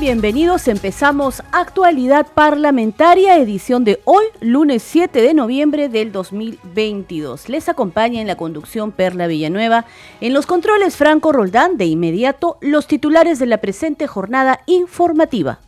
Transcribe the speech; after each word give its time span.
Bienvenidos. 0.00 0.68
Empezamos 0.68 1.42
Actualidad 1.52 2.26
Parlamentaria, 2.32 3.36
edición 3.36 3.84
de 3.84 4.00
hoy, 4.06 4.24
lunes 4.40 4.82
7 4.82 5.20
de 5.20 5.34
noviembre 5.34 5.90
del 5.90 6.12
2022. 6.12 7.50
Les 7.50 7.68
acompaña 7.68 8.22
en 8.22 8.26
la 8.26 8.36
conducción 8.36 8.90
Perla 8.90 9.26
Villanueva, 9.26 9.84
en 10.22 10.32
los 10.32 10.46
controles 10.46 10.96
Franco 10.96 11.30
Roldán, 11.30 11.76
de 11.76 11.84
inmediato 11.84 12.56
los 12.62 12.86
titulares 12.86 13.38
de 13.38 13.46
la 13.46 13.58
presente 13.58 14.06
jornada 14.06 14.60
informativa. 14.64 15.58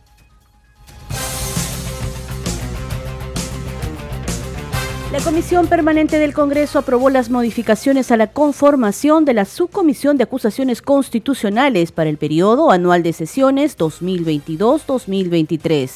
La 5.11 5.19
Comisión 5.21 5.65
Permanente 5.65 6.19
del 6.19 6.35
Congreso 6.35 6.77
aprobó 6.77 7.09
las 7.09 7.31
modificaciones 7.31 8.11
a 8.11 8.17
la 8.17 8.27
conformación 8.27 9.25
de 9.25 9.33
la 9.33 9.45
Subcomisión 9.45 10.17
de 10.17 10.25
Acusaciones 10.25 10.83
Constitucionales 10.83 11.91
para 11.91 12.11
el 12.11 12.17
periodo 12.17 12.69
anual 12.69 13.01
de 13.01 13.13
sesiones 13.13 13.75
2022-2023. 13.79 15.89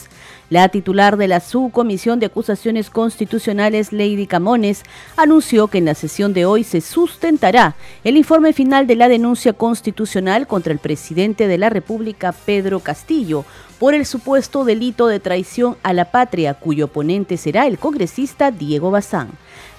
La 0.50 0.70
titular 0.70 1.18
de 1.18 1.28
la 1.28 1.42
Subcomisión 1.42 2.20
de 2.20 2.26
Acusaciones 2.26 2.90
Constitucionales, 2.90 3.94
Lady 3.94 4.26
Camones, 4.26 4.82
anunció 5.16 5.68
que 5.68 5.78
en 5.78 5.86
la 5.86 5.94
sesión 5.94 6.34
de 6.34 6.48
hoy 6.48 6.64
se 6.64 6.82
sustentará 6.82 7.76
el 8.04 8.18
informe 8.18 8.52
final 8.52 8.88
de 8.88 8.96
la 8.96 9.10
denuncia 9.10 9.54
constitucional 9.54 10.48
contra 10.48 10.74
el 10.74 10.80
presidente 10.80 11.48
de 11.48 11.60
la 11.60 11.70
República, 11.70 12.32
Pedro 12.32 12.80
Castillo, 12.80 13.46
por 13.84 13.96
el 13.96 14.06
supuesto 14.06 14.64
delito 14.64 15.08
de 15.08 15.20
traición 15.20 15.76
a 15.84 15.92
la 15.92 16.06
patria, 16.06 16.54
cuyo 16.54 16.86
oponente 16.86 17.36
será 17.36 17.68
el 17.68 17.78
congresista 17.78 18.50
Diego 18.50 18.92
Bazán. 18.92 19.32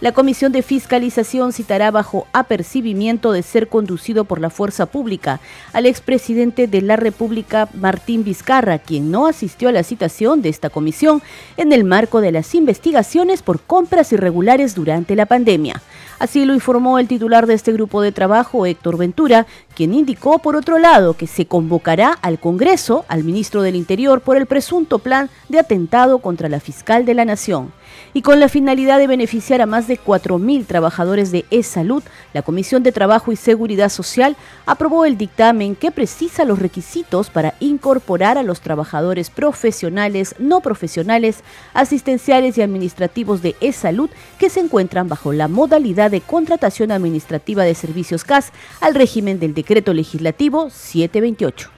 La 0.03 0.13
Comisión 0.13 0.53
de 0.53 0.61
Fiscalización 0.61 1.55
citará 1.55 1.91
bajo 1.91 2.27
apercibimiento 2.35 3.33
de 3.33 3.43
ser 3.43 3.69
conducido 3.69 4.27
por 4.27 4.43
la 4.43 4.51
fuerza 4.51 4.85
pública 4.85 5.41
al 5.73 5.87
expresidente 5.87 6.67
de 6.67 6.83
la 6.83 6.97
República, 6.97 7.71
Martín 7.73 8.25
Vizcarra, 8.25 8.79
quien 8.79 9.11
no 9.11 9.27
asistió 9.27 9.71
a 9.71 9.73
la 9.73 9.83
citación 9.83 10.43
de 10.43 10.51
esta 10.51 10.69
comisión 10.69 11.23
en 11.57 11.73
el 11.73 11.85
marco 11.85 12.21
de 12.21 12.33
las 12.33 12.55
investigaciones 12.55 13.41
por 13.41 13.63
compras 13.63 14.13
irregulares 14.13 14.75
durante 14.75 15.17
la 15.17 15.25
pandemia. 15.25 15.81
Así 16.19 16.45
lo 16.45 16.55
informó 16.55 16.99
el 16.99 17.09
titular 17.09 17.47
de 17.47 17.55
este 17.55 17.73
grupo 17.73 18.03
de 18.03 18.13
trabajo, 18.13 18.67
Héctor 18.67 18.99
Ventura, 18.99 19.47
quien 19.75 19.95
indicó, 19.95 20.39
por 20.39 20.55
otro 20.55 20.79
lado, 20.79 21.15
que 21.15 21.27
se 21.27 21.47
convocará 21.47 22.11
al 22.23 22.39
Congreso 22.39 23.05
al 23.09 23.25
ministro 23.25 23.63
del 23.63 23.75
Interior 23.75 23.94
por 24.25 24.37
el 24.37 24.47
presunto 24.47 24.99
plan 24.99 25.31
de 25.49 25.61
atentado 25.61 26.19
contra 26.19 26.49
la 26.49 26.59
fiscal 26.59 27.05
de 27.05 27.15
la 27.15 27.25
Nación 27.25 27.73
y 28.13 28.23
con 28.23 28.41
la 28.41 28.49
finalidad 28.49 28.99
de 28.99 29.07
beneficiar 29.07 29.61
a 29.61 29.67
más 29.67 29.87
de 29.87 30.01
4.000 30.01 30.67
trabajadores 30.67 31.31
de 31.31 31.45
e-salud, 31.53 32.03
la 32.33 32.43
Comisión 32.43 32.83
de 32.83 32.91
Trabajo 32.91 33.31
y 33.31 33.37
Seguridad 33.37 33.89
Social 33.91 34.37
aprobó 34.67 35.05
el 35.05 35.17
dictamen 35.17 35.77
que 35.77 35.93
precisa 35.93 36.45
los 36.45 36.59
requisitos 36.59 37.31
para 37.31 37.55
incorporar 37.61 38.37
a 38.37 38.43
los 38.43 38.61
trabajadores 38.61 39.31
profesionales, 39.31 40.35
no 40.41 40.61
profesionales, 40.61 41.45
asistenciales 41.73 42.59
y 42.59 42.63
administrativos 42.63 43.43
de 43.43 43.55
e-salud 43.61 44.11
que 44.41 44.51
se 44.51 44.59
encuentran 44.59 45.09
bajo 45.09 45.33
la 45.33 45.47
modalidad 45.47 46.11
de 46.11 46.21
contratación 46.21 46.91
administrativa 46.91 47.63
de 47.63 47.77
servicios 47.77 48.25
CAS 48.25 48.51
al 48.81 48.97
régimen 48.97 49.39
del 49.39 49.55
Decreto 49.55 49.95
Legislativo 49.95 50.69
728. 50.69 51.74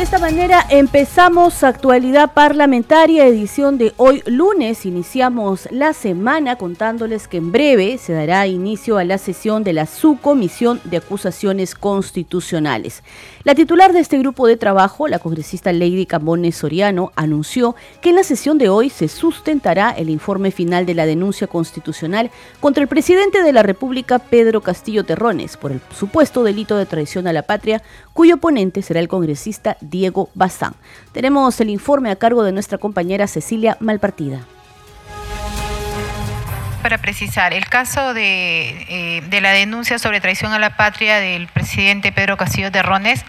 De 0.00 0.04
esta 0.04 0.18
manera 0.18 0.64
empezamos 0.70 1.62
actualidad 1.62 2.32
parlamentaria, 2.32 3.26
edición 3.26 3.76
de 3.76 3.92
hoy 3.98 4.22
lunes. 4.24 4.86
Iniciamos 4.86 5.68
la 5.70 5.92
semana 5.92 6.56
contándoles 6.56 7.28
que 7.28 7.36
en 7.36 7.52
breve 7.52 7.98
se 7.98 8.14
dará 8.14 8.46
inicio 8.46 8.96
a 8.96 9.04
la 9.04 9.18
sesión 9.18 9.62
de 9.62 9.74
la 9.74 9.84
Subcomisión 9.84 10.80
de 10.84 10.96
Acusaciones 10.96 11.74
Constitucionales. 11.74 13.02
La 13.44 13.54
titular 13.54 13.92
de 13.92 14.00
este 14.00 14.18
grupo 14.18 14.46
de 14.46 14.56
trabajo, 14.56 15.06
la 15.06 15.18
congresista 15.18 15.70
Lady 15.70 16.06
Camones 16.06 16.56
Soriano, 16.56 17.12
anunció 17.14 17.76
que 18.00 18.08
en 18.08 18.16
la 18.16 18.24
sesión 18.24 18.56
de 18.56 18.70
hoy 18.70 18.88
se 18.88 19.06
sustentará 19.06 19.90
el 19.90 20.08
informe 20.08 20.50
final 20.50 20.86
de 20.86 20.94
la 20.94 21.04
denuncia 21.04 21.46
constitucional 21.46 22.30
contra 22.60 22.82
el 22.82 22.88
presidente 22.88 23.42
de 23.42 23.52
la 23.52 23.62
República, 23.62 24.18
Pedro 24.18 24.62
Castillo 24.62 25.04
Terrones, 25.04 25.58
por 25.58 25.72
el 25.72 25.82
supuesto 25.94 26.42
delito 26.42 26.78
de 26.78 26.86
traición 26.86 27.26
a 27.26 27.34
la 27.34 27.42
patria, 27.42 27.82
cuyo 28.14 28.36
oponente 28.36 28.80
será 28.80 29.00
el 29.00 29.08
congresista 29.08 29.76
Diego 29.90 30.30
Bazán. 30.34 30.74
Tenemos 31.12 31.60
el 31.60 31.70
informe 31.70 32.10
a 32.10 32.16
cargo 32.16 32.44
de 32.44 32.52
nuestra 32.52 32.78
compañera 32.78 33.26
Cecilia 33.26 33.76
Malpartida 33.80 34.46
para 36.82 36.98
precisar, 36.98 37.52
el 37.52 37.68
caso 37.68 38.14
eh, 38.16 39.22
de, 39.28 39.40
la 39.40 39.52
denuncia 39.52 39.98
sobre 39.98 40.20
traición 40.20 40.52
a 40.52 40.58
la 40.58 40.76
patria 40.76 41.18
del 41.18 41.46
presidente 41.46 42.10
Pedro 42.10 42.36
Castillo 42.36 42.72
Terrones, 42.72 43.24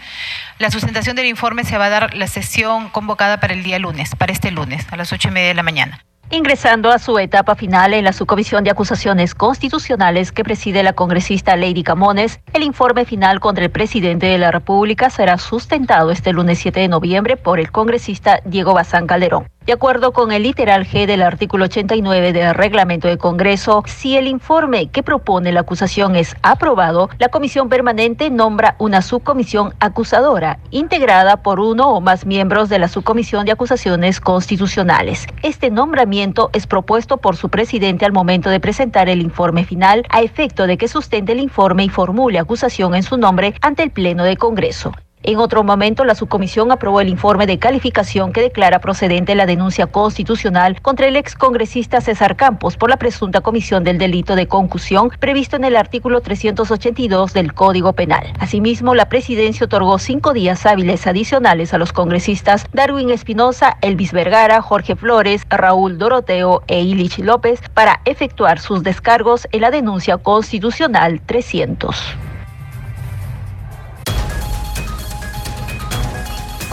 la 0.58 0.70
sustentación 0.70 1.16
del 1.16 1.26
informe 1.26 1.64
se 1.64 1.78
va 1.78 1.86
a 1.86 1.90
dar 1.90 2.14
la 2.14 2.26
sesión 2.26 2.88
convocada 2.88 3.40
para 3.40 3.52
el 3.52 3.62
día 3.62 3.78
lunes, 3.78 4.14
para 4.16 4.32
este 4.32 4.50
lunes, 4.50 4.86
a 4.90 4.96
las 4.96 5.12
ocho 5.12 5.28
y 5.28 5.32
media 5.32 5.48
de 5.48 5.54
la 5.54 5.62
mañana. 5.62 6.04
Ingresando 6.30 6.90
a 6.90 6.98
su 6.98 7.18
etapa 7.18 7.54
final 7.54 7.92
en 7.92 8.04
la 8.04 8.12
subcomisión 8.12 8.64
de 8.64 8.70
acusaciones 8.70 9.34
constitucionales 9.34 10.32
que 10.32 10.44
preside 10.44 10.82
la 10.82 10.94
congresista 10.94 11.56
Lady 11.56 11.82
Camones, 11.82 12.40
el 12.54 12.62
informe 12.62 13.04
final 13.04 13.38
contra 13.40 13.64
el 13.64 13.70
presidente 13.70 14.26
de 14.26 14.38
la 14.38 14.50
República 14.50 15.10
será 15.10 15.36
sustentado 15.36 16.10
este 16.10 16.32
lunes 16.32 16.58
7 16.58 16.80
de 16.80 16.88
noviembre 16.88 17.36
por 17.36 17.60
el 17.60 17.70
congresista 17.70 18.40
Diego 18.46 18.72
Bazán 18.72 19.06
Calderón. 19.06 19.46
De 19.64 19.72
acuerdo 19.72 20.12
con 20.12 20.32
el 20.32 20.42
literal 20.42 20.84
G 20.84 21.06
del 21.06 21.22
artículo 21.22 21.66
89 21.66 22.32
del 22.32 22.52
reglamento 22.52 23.06
del 23.06 23.18
Congreso, 23.18 23.84
si 23.86 24.16
el 24.16 24.26
informe 24.26 24.88
que 24.88 25.04
propone 25.04 25.52
la 25.52 25.60
acusación 25.60 26.16
es 26.16 26.34
aprobado, 26.42 27.08
la 27.18 27.28
comisión 27.28 27.68
permanente 27.68 28.28
nombra 28.28 28.74
una 28.80 29.02
subcomisión 29.02 29.72
acusadora, 29.78 30.58
integrada 30.72 31.42
por 31.44 31.60
uno 31.60 31.90
o 31.90 32.00
más 32.00 32.26
miembros 32.26 32.68
de 32.70 32.80
la 32.80 32.88
subcomisión 32.88 33.46
de 33.46 33.52
acusaciones 33.52 34.20
constitucionales. 34.20 35.28
Este 35.44 35.70
nombramiento 35.70 36.50
es 36.52 36.66
propuesto 36.66 37.18
por 37.18 37.36
su 37.36 37.48
presidente 37.48 38.04
al 38.04 38.12
momento 38.12 38.50
de 38.50 38.58
presentar 38.58 39.08
el 39.08 39.22
informe 39.22 39.64
final, 39.64 40.04
a 40.08 40.22
efecto 40.22 40.66
de 40.66 40.76
que 40.76 40.88
sustente 40.88 41.32
el 41.32 41.38
informe 41.38 41.84
y 41.84 41.88
formule 41.88 42.40
acusación 42.40 42.96
en 42.96 43.04
su 43.04 43.16
nombre 43.16 43.54
ante 43.60 43.84
el 43.84 43.92
Pleno 43.92 44.24
de 44.24 44.36
Congreso. 44.36 44.92
En 45.24 45.38
otro 45.38 45.62
momento, 45.62 46.04
la 46.04 46.16
subcomisión 46.16 46.72
aprobó 46.72 47.00
el 47.00 47.08
informe 47.08 47.46
de 47.46 47.60
calificación 47.60 48.32
que 48.32 48.40
declara 48.40 48.80
procedente 48.80 49.36
la 49.36 49.46
denuncia 49.46 49.86
constitucional 49.86 50.80
contra 50.82 51.06
el 51.06 51.14
excongresista 51.14 52.00
César 52.00 52.34
Campos 52.34 52.76
por 52.76 52.90
la 52.90 52.96
presunta 52.96 53.40
comisión 53.40 53.84
del 53.84 53.98
delito 53.98 54.34
de 54.34 54.48
concusión 54.48 55.10
previsto 55.20 55.54
en 55.54 55.62
el 55.62 55.76
artículo 55.76 56.22
382 56.22 57.34
del 57.34 57.54
Código 57.54 57.92
Penal. 57.92 58.32
Asimismo, 58.40 58.96
la 58.96 59.08
presidencia 59.08 59.66
otorgó 59.66 60.00
cinco 60.00 60.32
días 60.32 60.66
hábiles 60.66 61.06
adicionales 61.06 61.72
a 61.72 61.78
los 61.78 61.92
congresistas 61.92 62.66
Darwin 62.72 63.10
Espinosa, 63.10 63.76
Elvis 63.80 64.10
Vergara, 64.10 64.60
Jorge 64.60 64.96
Flores, 64.96 65.46
Raúl 65.48 65.98
Doroteo 65.98 66.64
e 66.66 66.82
Ilich 66.82 67.20
López 67.20 67.60
para 67.74 68.00
efectuar 68.06 68.58
sus 68.58 68.82
descargos 68.82 69.46
en 69.52 69.60
la 69.60 69.70
denuncia 69.70 70.18
constitucional 70.18 71.20
300. 71.24 72.31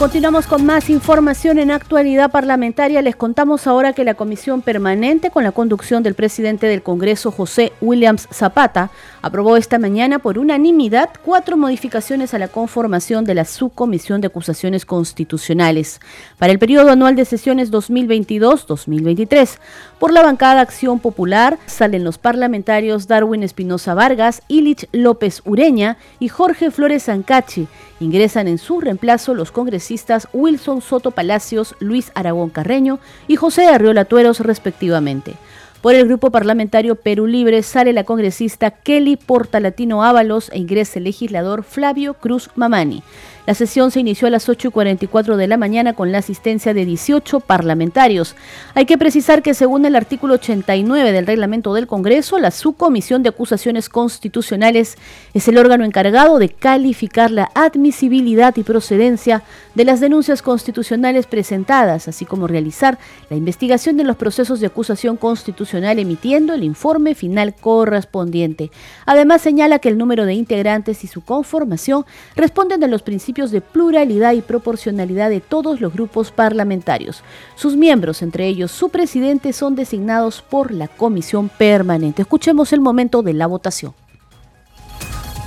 Continuamos 0.00 0.46
con 0.46 0.64
más 0.64 0.88
información 0.88 1.58
en 1.58 1.70
actualidad 1.70 2.30
parlamentaria. 2.30 3.02
Les 3.02 3.16
contamos 3.16 3.66
ahora 3.66 3.92
que 3.92 4.02
la 4.02 4.14
comisión 4.14 4.62
permanente 4.62 5.30
con 5.30 5.44
la 5.44 5.52
conducción 5.52 6.02
del 6.02 6.14
presidente 6.14 6.66
del 6.66 6.82
Congreso, 6.82 7.30
José 7.30 7.74
Williams 7.82 8.26
Zapata, 8.32 8.88
aprobó 9.22 9.56
esta 9.56 9.78
mañana 9.78 10.18
por 10.18 10.38
unanimidad 10.38 11.10
cuatro 11.24 11.56
modificaciones 11.56 12.34
a 12.34 12.38
la 12.38 12.48
conformación 12.48 13.24
de 13.24 13.34
la 13.34 13.44
subcomisión 13.44 14.20
de 14.20 14.28
acusaciones 14.28 14.84
constitucionales 14.84 16.00
para 16.38 16.52
el 16.52 16.58
periodo 16.58 16.90
anual 16.90 17.16
de 17.16 17.24
sesiones 17.24 17.70
2022-2023. 17.70 19.58
Por 19.98 20.12
la 20.12 20.22
bancada 20.22 20.60
Acción 20.60 20.98
Popular 20.98 21.58
salen 21.66 22.04
los 22.04 22.18
parlamentarios 22.18 23.06
Darwin 23.06 23.42
Espinosa 23.42 23.94
Vargas, 23.94 24.42
Ilich 24.48 24.88
López 24.92 25.42
Ureña 25.44 25.98
y 26.18 26.28
Jorge 26.28 26.70
Flores 26.70 27.08
Ancachi. 27.08 27.68
Ingresan 28.00 28.48
en 28.48 28.58
su 28.58 28.80
reemplazo 28.80 29.34
los 29.34 29.52
congresistas 29.52 30.28
Wilson 30.32 30.80
Soto 30.80 31.10
Palacios, 31.10 31.74
Luis 31.80 32.12
Aragón 32.14 32.50
Carreño 32.50 32.98
y 33.28 33.36
José 33.36 33.68
Arriola 33.68 34.06
Tueros 34.06 34.40
respectivamente. 34.40 35.34
Por 35.80 35.94
el 35.94 36.06
grupo 36.06 36.30
parlamentario 36.30 36.94
Perú 36.94 37.26
Libre 37.26 37.62
sale 37.62 37.94
la 37.94 38.04
congresista 38.04 38.70
Kelly 38.70 39.16
Portalatino 39.16 40.04
Ábalos 40.04 40.50
e 40.52 40.58
ingresa 40.58 40.98
el 40.98 41.04
legislador 41.04 41.62
Flavio 41.62 42.12
Cruz 42.12 42.50
Mamani. 42.54 43.02
La 43.46 43.54
sesión 43.54 43.90
se 43.90 44.00
inició 44.00 44.28
a 44.28 44.30
las 44.30 44.48
8 44.48 44.68
y 44.68 44.70
44 44.70 45.36
de 45.36 45.48
la 45.48 45.56
mañana 45.56 45.94
con 45.94 46.12
la 46.12 46.18
asistencia 46.18 46.74
de 46.74 46.84
18 46.84 47.40
parlamentarios. 47.40 48.36
Hay 48.74 48.84
que 48.84 48.98
precisar 48.98 49.42
que 49.42 49.54
según 49.54 49.86
el 49.86 49.96
artículo 49.96 50.34
89 50.34 51.12
del 51.12 51.26
reglamento 51.26 51.72
del 51.72 51.86
Congreso, 51.86 52.38
la 52.38 52.50
subcomisión 52.50 53.22
de 53.22 53.30
acusaciones 53.30 53.88
constitucionales 53.88 54.98
es 55.32 55.48
el 55.48 55.56
órgano 55.56 55.84
encargado 55.84 56.38
de 56.38 56.50
calificar 56.50 57.30
la 57.30 57.50
admisibilidad 57.54 58.54
y 58.56 58.62
procedencia 58.62 59.42
de 59.74 59.84
las 59.84 60.00
denuncias 60.00 60.42
constitucionales 60.42 61.26
presentadas, 61.26 62.08
así 62.08 62.26
como 62.26 62.46
realizar 62.46 62.98
la 63.30 63.36
investigación 63.36 63.96
de 63.96 64.04
los 64.04 64.16
procesos 64.16 64.60
de 64.60 64.66
acusación 64.66 65.16
constitucional 65.16 65.98
emitiendo 65.98 66.52
el 66.52 66.62
informe 66.62 67.14
final 67.14 67.54
correspondiente. 67.54 68.70
Además, 69.06 69.40
señala 69.40 69.78
que 69.78 69.88
el 69.88 69.96
número 69.96 70.26
de 70.26 70.34
integrantes 70.34 71.04
y 71.04 71.06
su 71.06 71.22
conformación 71.22 72.04
responden 72.36 72.84
a 72.84 72.86
los 72.86 73.02
principios 73.02 73.29
de 73.30 73.60
pluralidad 73.60 74.32
y 74.32 74.42
proporcionalidad 74.42 75.30
de 75.30 75.40
todos 75.40 75.80
los 75.80 75.92
grupos 75.92 76.32
parlamentarios. 76.32 77.22
Sus 77.54 77.76
miembros, 77.76 78.22
entre 78.22 78.48
ellos 78.48 78.72
su 78.72 78.88
presidente, 78.88 79.52
son 79.52 79.76
designados 79.76 80.42
por 80.42 80.72
la 80.72 80.88
comisión 80.88 81.48
permanente. 81.48 82.22
Escuchemos 82.22 82.72
el 82.72 82.80
momento 82.80 83.22
de 83.22 83.34
la 83.34 83.46
votación. 83.46 83.94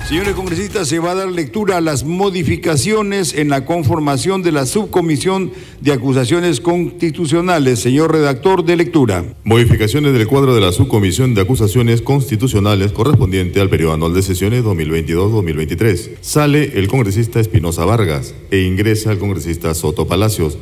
Señores 0.06 0.34
congresistas, 0.34 0.86
se 0.86 0.98
va 0.98 1.12
a 1.12 1.14
dar 1.14 1.32
lectura 1.32 1.78
a 1.78 1.80
las 1.80 2.04
modificaciones 2.04 3.32
en 3.32 3.48
la 3.48 3.64
conformación 3.64 4.42
de 4.42 4.52
la 4.52 4.66
subcomisión 4.66 5.50
de 5.80 5.92
acusaciones 5.92 6.60
constitucionales. 6.60 7.80
Señor 7.80 8.12
redactor 8.12 8.66
de 8.66 8.76
lectura. 8.76 9.24
Modificaciones 9.44 10.12
del 10.12 10.26
cuadro 10.26 10.54
de 10.54 10.60
la 10.60 10.72
subcomisión 10.72 11.34
de 11.34 11.40
acusaciones 11.40 12.02
constitucionales 12.02 12.92
correspondiente 12.92 13.62
al 13.62 13.70
periodo 13.70 13.94
anual 13.94 14.12
de 14.12 14.20
sesiones 14.20 14.62
2022-2023. 14.62 16.18
Sale 16.20 16.78
el 16.78 16.86
congresista 16.86 17.40
Espinosa 17.40 17.86
Vargas 17.86 18.34
e 18.50 18.60
ingresa 18.60 19.10
el 19.10 19.18
congresista 19.18 19.72
Soto 19.72 20.06
Palacios, 20.06 20.58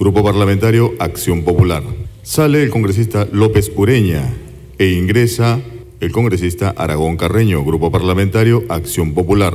Grupo 0.00 0.24
Parlamentario 0.24 0.94
Acción 0.98 1.44
Popular. 1.44 1.84
Sale 2.24 2.64
el 2.64 2.70
congresista 2.70 3.28
López 3.30 3.70
Ureña 3.76 4.34
e 4.78 4.88
ingresa 4.88 5.60
el 6.00 6.12
congresista 6.12 6.70
Aragón 6.70 7.16
Carreño, 7.16 7.64
Grupo 7.64 7.90
Parlamentario 7.90 8.64
Acción 8.68 9.14
Popular. 9.14 9.54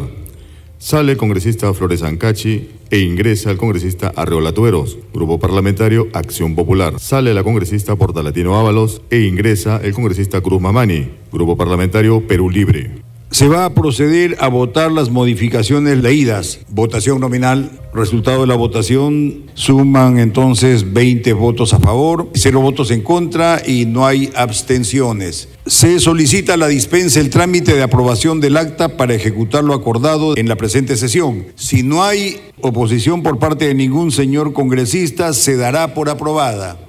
Sale 0.78 1.14
el 1.14 1.18
congresista 1.18 1.74
Flores 1.74 2.04
Ancachi 2.04 2.70
e 2.92 3.00
ingresa 3.00 3.50
el 3.50 3.58
congresista 3.58 4.14
Arreola 4.16 4.52
Tueros, 4.52 5.00
Grupo 5.14 5.40
Parlamentario 5.40 6.08
Acción 6.14 6.56
Popular. 6.56 7.00
Sale 7.00 7.34
la 7.34 7.44
congresista 7.44 7.96
Portalatino 7.96 8.60
Ábalos 8.60 9.02
e 9.10 9.22
ingresa 9.22 9.78
el 9.84 9.94
congresista 9.94 10.42
Cruz 10.42 10.62
Mamani, 10.62 11.10
Grupo 11.32 11.58
Parlamentario 11.58 12.28
Perú 12.28 12.50
Libre. 12.50 13.15
Se 13.36 13.50
va 13.50 13.66
a 13.66 13.74
proceder 13.74 14.38
a 14.40 14.48
votar 14.48 14.94
las 14.94 15.10
modificaciones 15.10 15.98
leídas. 15.98 16.60
Votación 16.70 17.20
nominal. 17.20 17.70
Resultado 17.94 18.40
de 18.40 18.48
la 18.48 18.56
votación 18.56 19.52
suman 19.56 20.20
entonces 20.20 20.94
20 20.94 21.34
votos 21.34 21.74
a 21.74 21.82
favor, 21.82 22.30
0 22.34 22.62
votos 22.62 22.92
en 22.92 23.02
contra 23.02 23.62
y 23.68 23.88
no 23.88 24.08
hay 24.08 24.32
abstenciones. 24.38 25.50
Se 25.66 26.00
solicita 26.00 26.56
la 26.56 26.70
dispensa 26.70 27.20
el 27.20 27.30
trámite 27.30 27.76
de 27.76 27.84
aprobación 27.84 28.40
del 28.40 28.56
acta 28.56 28.96
para 28.96 29.16
ejecutar 29.16 29.66
lo 29.66 29.74
acordado 29.74 30.38
en 30.38 30.48
la 30.48 30.56
presente 30.56 30.96
sesión. 30.96 31.48
Si 31.56 31.84
no 31.84 32.06
hay 32.06 32.40
oposición 32.62 33.22
por 33.22 33.38
parte 33.38 33.68
de 33.68 33.76
ningún 33.76 34.14
señor 34.14 34.54
congresista, 34.54 35.34
se 35.34 35.58
dará 35.58 35.94
por 35.94 36.08
aprobada. 36.08 36.80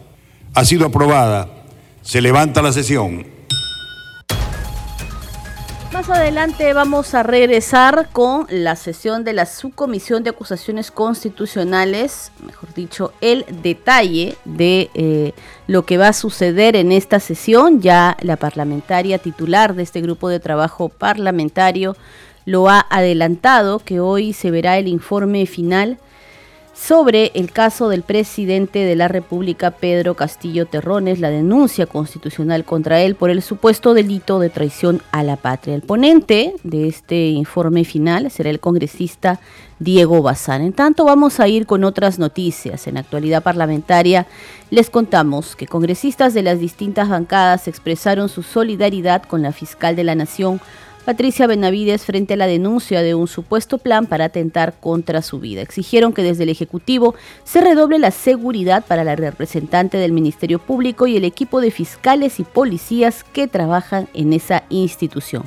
Ha 0.55 0.65
sido 0.65 0.87
aprobada. 0.87 1.51
Se 2.03 2.21
levanta 2.21 2.63
la 2.63 2.73
sesión. 2.73 3.35
Más 5.97 6.11
adelante 6.11 6.75
vamos 6.75 7.15
a 7.15 7.23
regresar 7.23 8.11
con 8.13 8.47
la 8.51 8.77
sesión 8.77 9.25
de 9.25 9.33
la 9.33 9.47
subcomisión 9.47 10.23
de 10.23 10.29
acusaciones 10.29 10.91
constitucionales, 10.91 12.33
mejor 12.45 12.75
dicho, 12.75 13.15
el 13.23 13.47
detalle 13.63 14.37
de 14.45 14.91
eh, 14.93 15.33
lo 15.67 15.87
que 15.87 15.97
va 15.97 16.09
a 16.09 16.13
suceder 16.13 16.77
en 16.77 16.93
esta 16.93 17.19
sesión. 17.19 17.81
Ya 17.81 18.19
la 18.21 18.37
parlamentaria 18.37 19.17
titular 19.17 19.75
de 19.75 19.85
este 19.85 20.03
grupo 20.03 20.29
de 20.29 20.39
trabajo 20.39 20.91
parlamentario 20.91 21.97
lo 22.45 22.69
ha 22.69 22.87
adelantado, 22.91 23.79
que 23.79 23.99
hoy 23.99 24.35
se 24.35 24.51
verá 24.51 24.77
el 24.77 24.89
informe 24.89 25.47
final 25.47 25.97
sobre 26.79 27.33
el 27.35 27.51
caso 27.53 27.89
del 27.89 28.03
presidente 28.03 28.81
de 28.81 28.97
la 28.97 29.09
República, 29.09 29.71
Pedro 29.71 30.15
Castillo 30.15 30.67
Terrones, 30.67 31.21
la 31.21 31.31
denuncia 31.31 31.87
constitucional 31.87 32.65
contra 32.65 33.01
él 33.01 33.15
por 33.15 33.31
el 33.31 33.41
supuesto 33.41 33.95
delito 33.95 34.39
de 34.39 34.51
traición 34.51 35.01
a 35.11 35.23
la 35.23 35.37
patria. 35.37 35.75
El 35.75 35.83
ponente 35.83 36.55
de 36.65 36.87
este 36.87 37.29
informe 37.29 37.85
final 37.85 38.31
será 38.31 38.51
el 38.51 38.61
congresista 38.61 39.41
Diego 39.79 40.23
Bazán. 40.23 40.63
En 40.63 40.75
tanto, 40.75 41.05
vamos 41.05 41.41
a 41.41 41.49
ir 41.49 41.67
con 41.67 41.83
otras 41.83 42.19
noticias. 42.19 42.87
En 42.87 42.99
actualidad 42.99 43.43
parlamentaria 43.43 44.27
les 44.71 44.91
contamos 44.91 45.57
que 45.57 45.67
congresistas 45.67 46.35
de 46.35 46.43
las 46.43 46.61
distintas 46.61 47.09
bancadas 47.09 47.69
expresaron 47.69 48.29
su 48.29 48.43
solidaridad 48.43 49.23
con 49.23 49.43
la 49.43 49.53
fiscal 49.53 49.97
de 49.97 50.05
la 50.05 50.15
Nación, 50.15 50.61
Patricia 51.07 51.47
Benavides 51.47 52.05
frente 52.05 52.35
a 52.35 52.37
la 52.37 52.49
denuncia 52.49 53.01
de 53.01 53.15
un 53.15 53.29
supuesto 53.29 53.79
plan 53.79 54.07
para 54.07 54.25
atentar 54.25 54.75
contra 54.81 55.23
su 55.23 55.39
vida. 55.39 55.63
Exigieron 55.63 56.13
que 56.13 56.25
desde 56.25 56.43
el 56.43 56.49
Ejecutivo 56.49 57.15
se 57.45 57.61
redoble 57.61 58.01
la 58.01 58.11
seguridad 58.11 58.85
para 58.85 59.05
la 59.05 59.15
representante 59.15 59.99
del 59.99 60.11
Ministerio 60.11 60.59
Público 60.59 61.07
y 61.07 61.17
el 61.17 61.25
equipo 61.25 61.61
de 61.61 61.71
fiscales 61.71 62.41
y 62.41 62.43
policías 62.43 63.23
que 63.23 63.47
trabajan 63.47 64.09
en 64.15 64.33
esa 64.33 64.65
institución. 64.69 65.45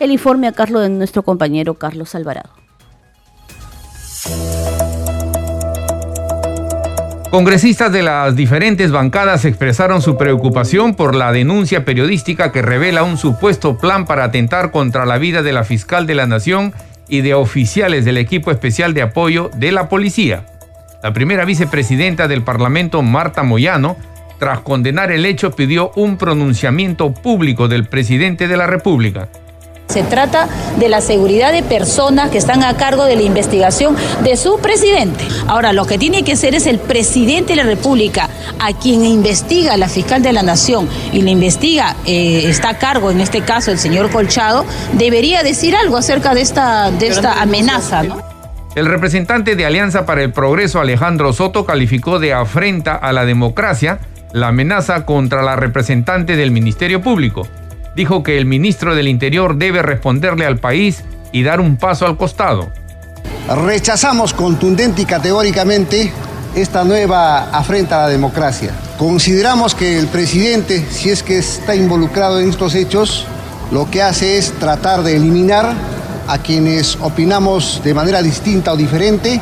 El 0.00 0.10
informe 0.10 0.48
a 0.48 0.52
Carlos 0.52 0.82
de 0.82 0.90
nuestro 0.90 1.22
compañero 1.22 1.78
Carlos 1.78 2.14
Alvarado. 2.14 2.50
Congresistas 7.30 7.92
de 7.92 8.02
las 8.02 8.34
diferentes 8.34 8.90
bancadas 8.90 9.44
expresaron 9.44 10.02
su 10.02 10.16
preocupación 10.16 10.96
por 10.96 11.14
la 11.14 11.30
denuncia 11.30 11.84
periodística 11.84 12.50
que 12.50 12.60
revela 12.60 13.04
un 13.04 13.18
supuesto 13.18 13.78
plan 13.78 14.04
para 14.04 14.24
atentar 14.24 14.72
contra 14.72 15.06
la 15.06 15.16
vida 15.16 15.44
de 15.44 15.52
la 15.52 15.62
fiscal 15.62 16.08
de 16.08 16.16
la 16.16 16.26
Nación 16.26 16.74
y 17.08 17.20
de 17.20 17.34
oficiales 17.34 18.04
del 18.04 18.16
equipo 18.16 18.50
especial 18.50 18.94
de 18.94 19.02
apoyo 19.02 19.48
de 19.54 19.70
la 19.70 19.88
policía. 19.88 20.44
La 21.04 21.12
primera 21.12 21.44
vicepresidenta 21.44 22.26
del 22.26 22.42
Parlamento, 22.42 23.00
Marta 23.00 23.44
Moyano, 23.44 23.96
tras 24.40 24.58
condenar 24.58 25.12
el 25.12 25.24
hecho, 25.24 25.52
pidió 25.52 25.92
un 25.94 26.16
pronunciamiento 26.16 27.14
público 27.14 27.68
del 27.68 27.86
presidente 27.86 28.48
de 28.48 28.56
la 28.56 28.66
República. 28.66 29.28
Se 29.90 30.04
trata 30.04 30.46
de 30.78 30.88
la 30.88 31.00
seguridad 31.00 31.52
de 31.52 31.64
personas 31.64 32.30
que 32.30 32.38
están 32.38 32.62
a 32.62 32.76
cargo 32.76 33.06
de 33.06 33.16
la 33.16 33.22
investigación 33.22 33.96
de 34.22 34.36
su 34.36 34.60
presidente. 34.60 35.24
Ahora, 35.48 35.72
lo 35.72 35.84
que 35.84 35.98
tiene 35.98 36.22
que 36.22 36.36
ser 36.36 36.54
es 36.54 36.68
el 36.68 36.78
presidente 36.78 37.54
de 37.54 37.56
la 37.56 37.64
República, 37.64 38.28
a 38.60 38.72
quien 38.72 39.04
investiga 39.04 39.76
la 39.76 39.88
fiscal 39.88 40.22
de 40.22 40.32
la 40.32 40.44
Nación 40.44 40.88
y 41.12 41.22
le 41.22 41.32
investiga, 41.32 41.96
eh, 42.06 42.44
está 42.46 42.70
a 42.70 42.78
cargo 42.78 43.10
en 43.10 43.20
este 43.20 43.40
caso 43.40 43.72
el 43.72 43.78
señor 43.78 44.10
Colchado, 44.10 44.64
debería 44.92 45.42
decir 45.42 45.74
algo 45.74 45.96
acerca 45.96 46.34
de 46.34 46.42
esta, 46.42 46.92
de 46.92 47.08
esta 47.08 47.42
amenaza. 47.42 48.02
El 48.76 48.86
representante 48.86 49.56
de 49.56 49.66
Alianza 49.66 50.06
para 50.06 50.22
el 50.22 50.32
Progreso, 50.32 50.80
Alejandro 50.80 51.32
Soto, 51.32 51.66
calificó 51.66 52.20
de 52.20 52.32
afrenta 52.32 52.94
a 52.94 53.12
la 53.12 53.24
democracia 53.24 53.98
la 54.32 54.48
amenaza 54.48 55.04
contra 55.04 55.42
la 55.42 55.56
representante 55.56 56.36
del 56.36 56.52
Ministerio 56.52 57.02
Público 57.02 57.48
dijo 57.94 58.22
que 58.22 58.38
el 58.38 58.46
ministro 58.46 58.94
del 58.94 59.08
Interior 59.08 59.56
debe 59.56 59.82
responderle 59.82 60.46
al 60.46 60.58
país 60.58 61.04
y 61.32 61.42
dar 61.42 61.60
un 61.60 61.76
paso 61.76 62.06
al 62.06 62.16
costado. 62.16 62.70
Rechazamos 63.48 64.32
contundente 64.32 65.02
y 65.02 65.04
categóricamente 65.04 66.12
esta 66.54 66.84
nueva 66.84 67.50
afrenta 67.50 67.96
a 67.96 68.02
la 68.06 68.08
democracia. 68.08 68.72
Consideramos 68.98 69.74
que 69.74 69.98
el 69.98 70.06
presidente, 70.08 70.84
si 70.90 71.10
es 71.10 71.22
que 71.22 71.38
está 71.38 71.74
involucrado 71.74 72.40
en 72.40 72.50
estos 72.50 72.74
hechos, 72.74 73.26
lo 73.70 73.90
que 73.90 74.02
hace 74.02 74.38
es 74.38 74.52
tratar 74.52 75.02
de 75.02 75.16
eliminar 75.16 75.72
a 76.26 76.38
quienes 76.38 76.96
opinamos 77.00 77.80
de 77.84 77.94
manera 77.94 78.22
distinta 78.22 78.72
o 78.72 78.76
diferente 78.76 79.40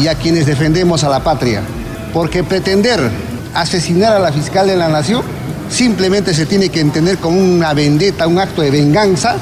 y 0.00 0.06
a 0.06 0.14
quienes 0.14 0.46
defendemos 0.46 1.04
a 1.04 1.08
la 1.08 1.20
patria. 1.20 1.62
Porque 2.12 2.44
pretender 2.44 3.00
asesinar 3.54 4.14
a 4.14 4.18
la 4.18 4.32
fiscal 4.32 4.66
de 4.66 4.76
la 4.76 4.88
nación 4.88 5.22
simplemente 5.72 6.34
se 6.34 6.46
tiene 6.46 6.68
que 6.68 6.80
entender 6.80 7.18
como 7.18 7.40
una 7.40 7.74
vendetta, 7.74 8.26
un 8.26 8.38
acto 8.38 8.62
de 8.62 8.70
venganza 8.70 9.36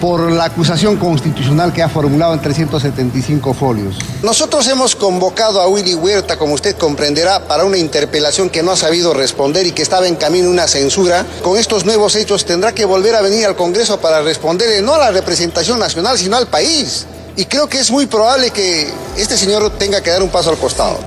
por 0.00 0.32
la 0.32 0.46
acusación 0.46 0.96
constitucional 0.96 1.72
que 1.72 1.80
ha 1.80 1.88
formulado 1.88 2.34
en 2.34 2.40
375 2.40 3.54
folios. 3.54 3.96
Nosotros 4.22 4.66
hemos 4.66 4.96
convocado 4.96 5.60
a 5.60 5.68
Willy 5.68 5.94
Huerta, 5.94 6.36
como 6.36 6.54
usted 6.54 6.76
comprenderá, 6.76 7.46
para 7.46 7.64
una 7.64 7.78
interpelación 7.78 8.50
que 8.50 8.64
no 8.64 8.72
ha 8.72 8.76
sabido 8.76 9.14
responder 9.14 9.64
y 9.66 9.70
que 9.70 9.82
estaba 9.82 10.08
en 10.08 10.16
camino 10.16 10.50
una 10.50 10.66
censura. 10.66 11.24
Con 11.42 11.56
estos 11.56 11.84
nuevos 11.84 12.16
hechos 12.16 12.44
tendrá 12.44 12.72
que 12.72 12.84
volver 12.84 13.14
a 13.14 13.22
venir 13.22 13.46
al 13.46 13.54
Congreso 13.54 14.00
para 14.00 14.22
responderle 14.22 14.82
no 14.82 14.94
a 14.94 14.98
la 14.98 15.10
representación 15.12 15.78
nacional, 15.78 16.18
sino 16.18 16.36
al 16.36 16.48
país. 16.48 17.06
Y 17.36 17.44
creo 17.44 17.68
que 17.68 17.78
es 17.78 17.90
muy 17.90 18.06
probable 18.06 18.50
que 18.50 18.92
este 19.16 19.38
señor 19.38 19.70
tenga 19.78 20.00
que 20.00 20.10
dar 20.10 20.22
un 20.22 20.30
paso 20.30 20.50
al 20.50 20.58
costado. 20.58 20.98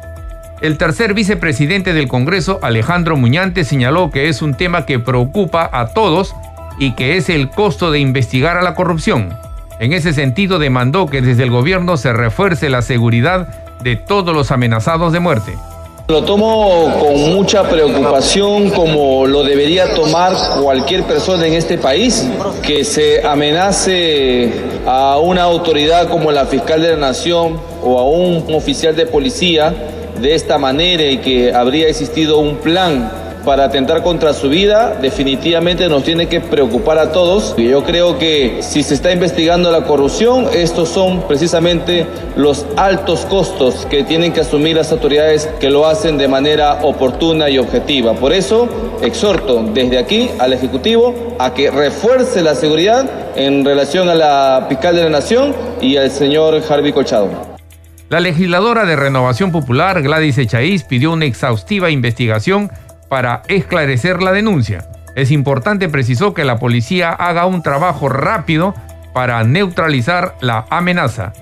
El 0.61 0.77
tercer 0.77 1.13
vicepresidente 1.13 1.93
del 1.93 2.07
Congreso, 2.07 2.59
Alejandro 2.61 3.17
Muñante, 3.17 3.65
señaló 3.65 4.09
que 4.09 4.29
es 4.29 4.41
un 4.41 4.53
tema 4.53 4.85
que 4.85 4.99
preocupa 4.99 5.69
a 5.71 5.87
todos 5.87 6.33
y 6.79 6.93
que 6.93 7.17
es 7.17 7.27
el 7.29 7.49
costo 7.49 7.91
de 7.91 7.99
investigar 7.99 8.57
a 8.57 8.61
la 8.61 8.73
corrupción. 8.73 9.37
En 9.79 9.91
ese 9.91 10.13
sentido, 10.13 10.57
demandó 10.57 11.07
que 11.07 11.21
desde 11.21 11.43
el 11.43 11.51
gobierno 11.51 11.97
se 11.97 12.13
refuerce 12.13 12.69
la 12.69 12.81
seguridad 12.81 13.49
de 13.83 13.97
todos 13.97 14.33
los 14.33 14.51
amenazados 14.51 15.11
de 15.11 15.19
muerte. 15.19 15.53
Lo 16.07 16.23
tomo 16.23 16.89
con 17.01 17.33
mucha 17.33 17.67
preocupación 17.67 18.69
como 18.69 19.25
lo 19.25 19.43
debería 19.43 19.93
tomar 19.93 20.33
cualquier 20.61 21.03
persona 21.03 21.47
en 21.47 21.53
este 21.53 21.77
país, 21.77 22.25
que 22.61 22.85
se 22.85 23.25
amenace 23.25 24.53
a 24.85 25.17
una 25.17 25.43
autoridad 25.43 26.07
como 26.07 26.31
la 26.31 26.45
fiscal 26.45 26.81
de 26.81 26.91
la 26.91 26.97
nación 26.97 27.59
o 27.83 27.99
a 27.99 28.03
un 28.07 28.55
oficial 28.55 28.95
de 28.95 29.07
policía 29.07 29.73
de 30.21 30.35
esta 30.35 30.57
manera 30.57 31.03
y 31.03 31.17
que 31.17 31.53
habría 31.53 31.87
existido 31.87 32.39
un 32.39 32.57
plan 32.57 33.11
para 33.45 33.65
atentar 33.65 34.01
contra 34.01 34.33
su 34.33 34.49
vida, 34.49 34.97
definitivamente 35.01 35.87
nos 35.87 36.03
tiene 36.03 36.27
que 36.27 36.41
preocupar 36.41 36.97
a 36.97 37.11
todos. 37.11 37.53
Y 37.57 37.69
yo 37.69 37.83
creo 37.83 38.17
que 38.17 38.57
si 38.61 38.83
se 38.83 38.95
está 38.95 39.11
investigando 39.11 39.71
la 39.71 39.83
corrupción, 39.83 40.47
estos 40.53 40.89
son 40.89 41.21
precisamente 41.21 42.07
los 42.35 42.65
altos 42.75 43.25
costos 43.25 43.85
que 43.89 44.03
tienen 44.03 44.33
que 44.33 44.41
asumir 44.41 44.75
las 44.75 44.91
autoridades 44.91 45.47
que 45.59 45.69
lo 45.69 45.85
hacen 45.85 46.17
de 46.17 46.27
manera 46.27 46.79
oportuna 46.81 47.49
y 47.49 47.59
objetiva. 47.59 48.13
Por 48.13 48.33
eso 48.33 48.67
exhorto 49.01 49.63
desde 49.73 49.99
aquí 49.99 50.29
al 50.39 50.51
Ejecutivo 50.51 51.13
a 51.37 51.53
que 51.53 51.69
refuerce 51.69 52.41
la 52.41 52.55
seguridad 52.55 53.05
en 53.35 53.63
relación 53.63 54.09
a 54.09 54.15
la 54.15 54.65
fiscal 54.67 54.95
de 54.95 55.03
la 55.03 55.09
Nación 55.09 55.53
y 55.81 55.97
al 55.97 56.09
señor 56.09 56.61
Harvey 56.67 56.91
Colchado. 56.91 57.54
La 58.07 58.19
legisladora 58.19 58.85
de 58.85 58.95
Renovación 58.95 59.51
Popular, 59.51 60.03
Gladys 60.03 60.37
Echaíz, 60.37 60.83
pidió 60.83 61.11
una 61.11 61.25
exhaustiva 61.25 61.89
investigación 61.89 62.69
para 63.09 63.41
esclarecer 63.47 64.21
la 64.21 64.31
denuncia. 64.31 64.87
Es 65.15 65.31
importante, 65.31 65.89
precisó, 65.89 66.35
que 66.35 66.45
la 66.45 66.59
policía 66.59 67.09
haga 67.09 67.47
un 67.47 67.63
trabajo 67.63 68.07
rápido 68.07 68.75
para 69.11 69.43
neutralizar 69.43 70.35
la 70.39 70.67
amenaza. 70.69 71.33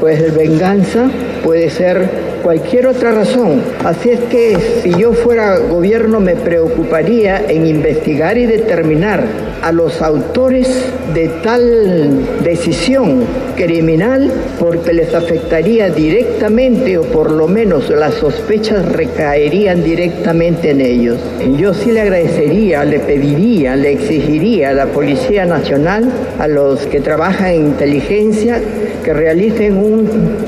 Pues 0.00 0.34
venganza 0.34 1.10
puede 1.44 1.68
ser 1.68 2.08
cualquier 2.42 2.86
otra 2.86 3.12
razón. 3.12 3.62
Así 3.84 4.08
es 4.08 4.20
que 4.20 4.58
si 4.82 4.98
yo 4.98 5.12
fuera 5.12 5.58
gobierno 5.58 6.18
me 6.18 6.34
preocuparía 6.34 7.44
en 7.46 7.66
investigar 7.66 8.38
y 8.38 8.46
determinar 8.46 9.26
a 9.62 9.72
los 9.72 10.00
autores 10.02 10.68
de 11.14 11.28
tal 11.42 12.42
decisión 12.42 13.24
criminal 13.56 14.30
porque 14.58 14.92
les 14.92 15.14
afectaría 15.14 15.90
directamente 15.90 16.96
o 16.98 17.02
por 17.02 17.30
lo 17.30 17.48
menos 17.48 17.90
las 17.90 18.14
sospechas 18.14 18.90
recaerían 18.92 19.82
directamente 19.82 20.70
en 20.70 20.80
ellos. 20.80 21.18
Yo 21.58 21.74
sí 21.74 21.92
le 21.92 22.00
agradecería, 22.00 22.84
le 22.84 23.00
pediría, 23.00 23.76
le 23.76 23.92
exigiría 23.92 24.70
a 24.70 24.72
la 24.72 24.86
Policía 24.86 25.44
Nacional, 25.44 26.10
a 26.38 26.46
los 26.46 26.86
que 26.86 27.00
trabajan 27.00 27.48
en 27.48 27.66
inteligencia, 27.66 28.60
que 29.04 29.12
realicen 29.12 29.76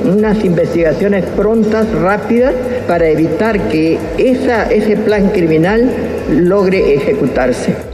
unas 0.04 0.44
investigaciones 0.44 1.24
prontas, 1.36 1.90
rápidas, 1.92 2.54
para 2.86 3.08
evitar 3.08 3.68
que 3.68 3.98
esa, 4.18 4.70
ese 4.70 4.96
plan 4.96 5.28
criminal 5.30 5.90
logre 6.30 6.94
ejecutarse. 6.94 7.91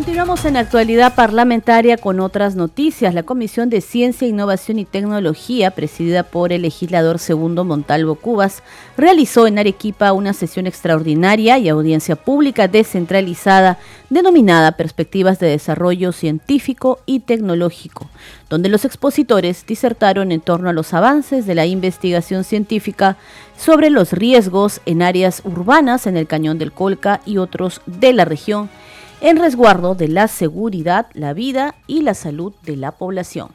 Continuamos 0.00 0.46
en 0.46 0.56
actualidad 0.56 1.14
parlamentaria 1.14 1.98
con 1.98 2.20
otras 2.20 2.56
noticias. 2.56 3.12
La 3.12 3.22
Comisión 3.22 3.68
de 3.68 3.82
Ciencia, 3.82 4.26
Innovación 4.26 4.78
y 4.78 4.86
Tecnología, 4.86 5.72
presidida 5.72 6.22
por 6.22 6.54
el 6.54 6.62
legislador 6.62 7.18
Segundo 7.18 7.64
Montalvo 7.64 8.14
Cubas, 8.14 8.62
realizó 8.96 9.46
en 9.46 9.58
Arequipa 9.58 10.14
una 10.14 10.32
sesión 10.32 10.66
extraordinaria 10.66 11.58
y 11.58 11.68
audiencia 11.68 12.16
pública 12.16 12.66
descentralizada 12.66 13.78
denominada 14.08 14.72
Perspectivas 14.72 15.38
de 15.38 15.48
Desarrollo 15.48 16.12
Científico 16.12 17.00
y 17.04 17.20
Tecnológico, 17.20 18.08
donde 18.48 18.70
los 18.70 18.86
expositores 18.86 19.66
disertaron 19.66 20.32
en 20.32 20.40
torno 20.40 20.70
a 20.70 20.72
los 20.72 20.94
avances 20.94 21.44
de 21.44 21.54
la 21.54 21.66
investigación 21.66 22.44
científica 22.44 23.18
sobre 23.58 23.90
los 23.90 24.14
riesgos 24.14 24.80
en 24.86 25.02
áreas 25.02 25.42
urbanas 25.44 26.06
en 26.06 26.16
el 26.16 26.26
Cañón 26.26 26.58
del 26.58 26.72
Colca 26.72 27.20
y 27.26 27.36
otros 27.36 27.82
de 27.84 28.14
la 28.14 28.24
región 28.24 28.70
en 29.20 29.36
resguardo 29.36 29.94
de 29.94 30.08
la 30.08 30.28
seguridad, 30.28 31.06
la 31.14 31.32
vida 31.32 31.74
y 31.86 32.02
la 32.02 32.14
salud 32.14 32.54
de 32.64 32.76
la 32.76 32.92
población 32.92 33.50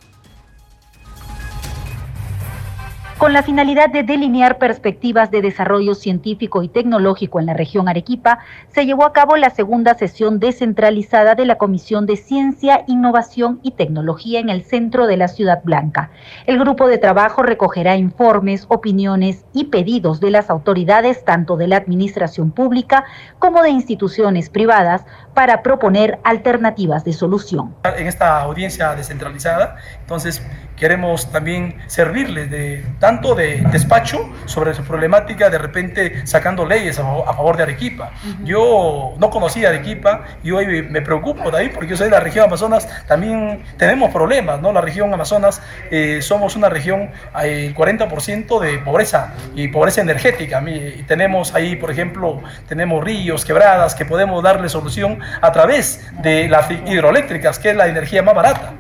con 3.18 3.32
la 3.32 3.44
finalidad 3.44 3.90
de 3.90 4.04
delinear 4.04 4.58
perspectivas 4.58 5.32
de 5.32 5.42
desarrollo 5.42 5.96
científico 5.96 6.64
y 6.64 6.68
tecnológico 6.68 7.40
en 7.40 7.46
la 7.46 7.54
región 7.54 7.88
Arequipa, 7.88 8.40
se 8.68 8.86
llevó 8.86 9.06
a 9.06 9.14
cabo 9.14 9.38
la 9.38 9.50
segunda 9.50 9.96
sesión 9.96 10.40
descentralizada 10.40 11.34
de 11.34 11.46
la 11.46 11.58
Comisión 11.58 12.06
de 12.06 12.18
Ciencia, 12.18 12.84
Innovación 12.88 13.62
y 13.64 13.72
Tecnología 13.72 14.42
en 14.42 14.50
el 14.50 14.64
centro 14.64 15.08
de 15.08 15.16
la 15.16 15.30
Ciudad 15.30 15.62
Blanca. 15.64 16.12
El 16.46 16.60
grupo 16.60 16.88
de 16.88 16.98
trabajo 16.98 17.42
recogerá 17.42 17.96
informes, 17.96 18.66
opiniones 18.68 19.46
y 19.54 19.66
pedidos 19.66 20.20
de 20.20 20.32
las 20.32 20.50
autoridades 20.50 21.24
tanto 21.24 21.56
de 21.56 21.68
la 21.68 21.78
administración 21.78 22.52
pública 22.52 23.06
como 23.40 23.64
de 23.64 23.70
instituciones 23.70 24.50
privadas 24.50 25.06
para 25.36 25.62
proponer 25.62 26.18
alternativas 26.24 27.04
de 27.04 27.14
solución. 27.14 27.76
En 27.84 28.08
esta 28.08 28.40
audiencia 28.42 28.96
descentralizada, 28.96 29.76
entonces 30.00 30.42
queremos 30.78 31.32
también 31.32 31.76
servirles 31.88 32.50
de 32.50 32.84
tanto 33.00 33.36
de 33.36 33.62
despacho 33.72 34.30
sobre 34.46 34.74
su 34.74 34.84
problemática, 34.84 35.50
de 35.50 35.58
repente 35.58 36.26
sacando 36.26 36.66
leyes 36.66 37.00
a, 37.00 37.04
favor 37.34 37.58
de 37.58 37.64
Arequipa. 37.64 38.12
Yo 38.44 39.14
no 39.18 39.30
conocía 39.30 39.70
Arequipa 39.70 40.24
y 40.44 40.52
hoy 40.52 40.84
me 40.84 41.02
preocupo 41.02 41.52
de 41.52 41.58
ahí 41.58 41.70
porque 41.70 41.88
yo 41.88 41.98
soy 41.98 42.06
de 42.06 42.12
la 42.12 42.20
región 42.20 42.46
Amazonas, 42.46 42.88
también 43.08 43.64
tenemos 43.78 44.12
problemas, 44.12 44.62
¿no? 44.62 44.72
La 44.72 44.82
región 44.82 45.14
Amazonas 45.14 45.62
eh, 45.92 46.22
somos 46.22 46.56
una 46.56 46.70
región, 46.70 47.12
el 47.44 47.76
40% 47.76 48.60
de 48.60 48.80
pobreza 48.80 49.34
y 49.54 49.68
pobreza 49.68 50.02
energética. 50.02 50.64
Y 50.66 51.04
tenemos 51.04 51.54
ahí, 51.54 51.76
por 51.76 51.92
ejemplo, 51.92 52.42
tenemos 52.68 53.04
ríos, 53.04 53.44
quebradas 53.44 53.96
que 53.96 54.06
podemos 54.06 54.42
darle 54.42 54.70
solución 54.70 55.20
a 55.42 55.52
través 55.52 56.06
de 56.22 56.48
las 56.48 56.70
hidroeléctricas, 56.72 57.60
que 57.60 57.72
es 57.72 57.76
la 57.76 57.88
energía 57.88 58.24
más 58.24 58.36
barata. 58.36 58.74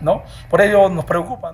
¿no? 0.00 0.22
Por 0.48 0.60
ello 0.60 0.88
nos 0.88 1.04
preocupa, 1.04 1.52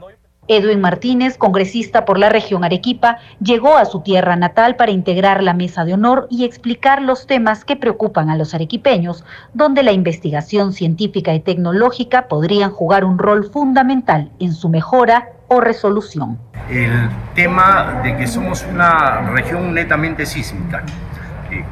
Edwin 0.48 0.80
Martínez, 0.80 1.36
congresista 1.36 2.04
por 2.04 2.18
la 2.18 2.28
región 2.28 2.62
Arequipa, 2.62 3.18
llegó 3.40 3.76
a 3.76 3.84
su 3.84 4.02
tierra 4.02 4.36
natal 4.36 4.76
para 4.76 4.92
integrar 4.92 5.42
la 5.42 5.54
mesa 5.54 5.84
de 5.84 5.94
honor 5.94 6.28
y 6.30 6.44
explicar 6.44 7.02
los 7.02 7.26
temas 7.26 7.64
que 7.64 7.74
preocupan 7.74 8.30
a 8.30 8.36
los 8.36 8.54
arequipeños, 8.54 9.24
donde 9.54 9.82
la 9.82 9.92
investigación 9.92 10.72
científica 10.72 11.34
y 11.34 11.40
tecnológica 11.40 12.28
podrían 12.28 12.70
jugar 12.70 13.04
un 13.04 13.18
rol 13.18 13.50
fundamental 13.50 14.30
en 14.38 14.54
su 14.54 14.68
mejora 14.68 15.30
o 15.48 15.60
resolución. 15.60 16.38
El 16.70 17.08
tema 17.34 18.00
de 18.02 18.16
que 18.16 18.26
somos 18.26 18.64
una 18.70 19.30
región 19.32 19.74
netamente 19.74 20.26
sísmica. 20.26 20.84
Eh, 21.50 21.64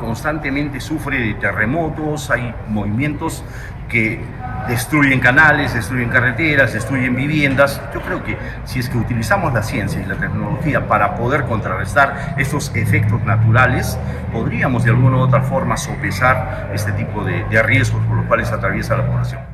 constantemente 0.00 0.80
sufre 0.80 1.18
de 1.18 1.34
terremotos, 1.34 2.30
hay 2.30 2.54
movimientos 2.68 3.44
que 3.88 4.20
destruyen 4.68 5.18
canales, 5.18 5.74
destruyen 5.74 6.10
carreteras, 6.10 6.72
destruyen 6.72 7.16
viviendas. 7.16 7.80
Yo 7.92 8.02
creo 8.02 8.22
que 8.22 8.36
si 8.64 8.80
es 8.80 8.88
que 8.88 8.98
utilizamos 8.98 9.52
la 9.52 9.62
ciencia 9.62 10.00
y 10.00 10.04
la 10.04 10.16
tecnología 10.16 10.86
para 10.86 11.14
poder 11.16 11.44
contrarrestar 11.44 12.34
estos 12.38 12.70
efectos 12.74 13.22
naturales, 13.22 13.98
podríamos 14.32 14.84
de 14.84 14.90
alguna 14.90 15.16
u 15.16 15.20
otra 15.20 15.42
forma 15.42 15.76
sopesar 15.76 16.70
este 16.74 16.92
tipo 16.92 17.24
de, 17.24 17.44
de 17.44 17.62
riesgos 17.62 18.04
por 18.06 18.18
los 18.18 18.26
cuales 18.26 18.52
atraviesa 18.52 18.96
la 18.96 19.06
población. 19.06 19.47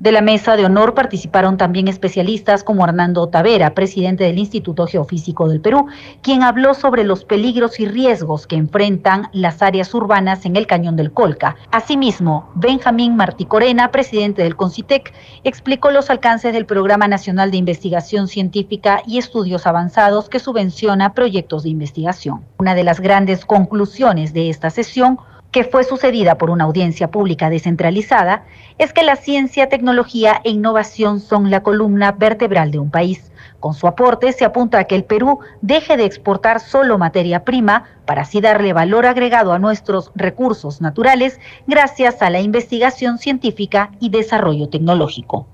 De 0.00 0.12
la 0.12 0.22
mesa 0.22 0.56
de 0.56 0.64
honor 0.64 0.94
participaron 0.94 1.58
también 1.58 1.86
especialistas 1.86 2.64
como 2.64 2.84
Hernando 2.84 3.26
Tavera, 3.26 3.74
presidente 3.74 4.24
del 4.24 4.38
Instituto 4.38 4.86
Geofísico 4.86 5.46
del 5.46 5.60
Perú, 5.60 5.88
quien 6.22 6.42
habló 6.42 6.72
sobre 6.72 7.04
los 7.04 7.26
peligros 7.26 7.78
y 7.80 7.86
riesgos 7.86 8.46
que 8.46 8.56
enfrentan 8.56 9.28
las 9.32 9.60
áreas 9.60 9.92
urbanas 9.92 10.46
en 10.46 10.56
el 10.56 10.66
Cañón 10.66 10.96
del 10.96 11.12
Colca. 11.12 11.56
Asimismo, 11.70 12.48
Benjamín 12.54 13.14
Martí 13.14 13.44
Corena, 13.44 13.90
presidente 13.90 14.42
del 14.42 14.56
CONCITEC, 14.56 15.12
explicó 15.44 15.90
los 15.90 16.08
alcances 16.08 16.54
del 16.54 16.64
Programa 16.64 17.06
Nacional 17.06 17.50
de 17.50 17.58
Investigación 17.58 18.26
Científica 18.26 19.02
y 19.06 19.18
Estudios 19.18 19.66
Avanzados 19.66 20.30
que 20.30 20.38
subvenciona 20.38 21.12
proyectos 21.12 21.64
de 21.64 21.68
investigación. 21.68 22.42
Una 22.58 22.74
de 22.74 22.84
las 22.84 23.00
grandes 23.00 23.44
conclusiones 23.44 24.32
de 24.32 24.48
esta 24.48 24.70
sesión 24.70 25.18
que 25.50 25.64
fue 25.64 25.84
sucedida 25.84 26.38
por 26.38 26.50
una 26.50 26.64
audiencia 26.64 27.10
pública 27.10 27.50
descentralizada, 27.50 28.44
es 28.78 28.92
que 28.92 29.02
la 29.02 29.16
ciencia, 29.16 29.68
tecnología 29.68 30.40
e 30.44 30.50
innovación 30.50 31.20
son 31.20 31.50
la 31.50 31.62
columna 31.62 32.12
vertebral 32.12 32.70
de 32.70 32.78
un 32.78 32.90
país. 32.90 33.32
Con 33.58 33.74
su 33.74 33.86
aporte 33.86 34.32
se 34.32 34.44
apunta 34.44 34.78
a 34.78 34.84
que 34.84 34.94
el 34.94 35.04
Perú 35.04 35.40
deje 35.60 35.96
de 35.96 36.04
exportar 36.04 36.60
solo 36.60 36.98
materia 36.98 37.44
prima 37.44 37.84
para 38.06 38.22
así 38.22 38.40
darle 38.40 38.72
valor 38.72 39.06
agregado 39.06 39.52
a 39.52 39.58
nuestros 39.58 40.12
recursos 40.14 40.80
naturales 40.80 41.38
gracias 41.66 42.22
a 42.22 42.30
la 42.30 42.40
investigación 42.40 43.18
científica 43.18 43.90
y 44.00 44.08
desarrollo 44.08 44.68
tecnológico. 44.68 45.46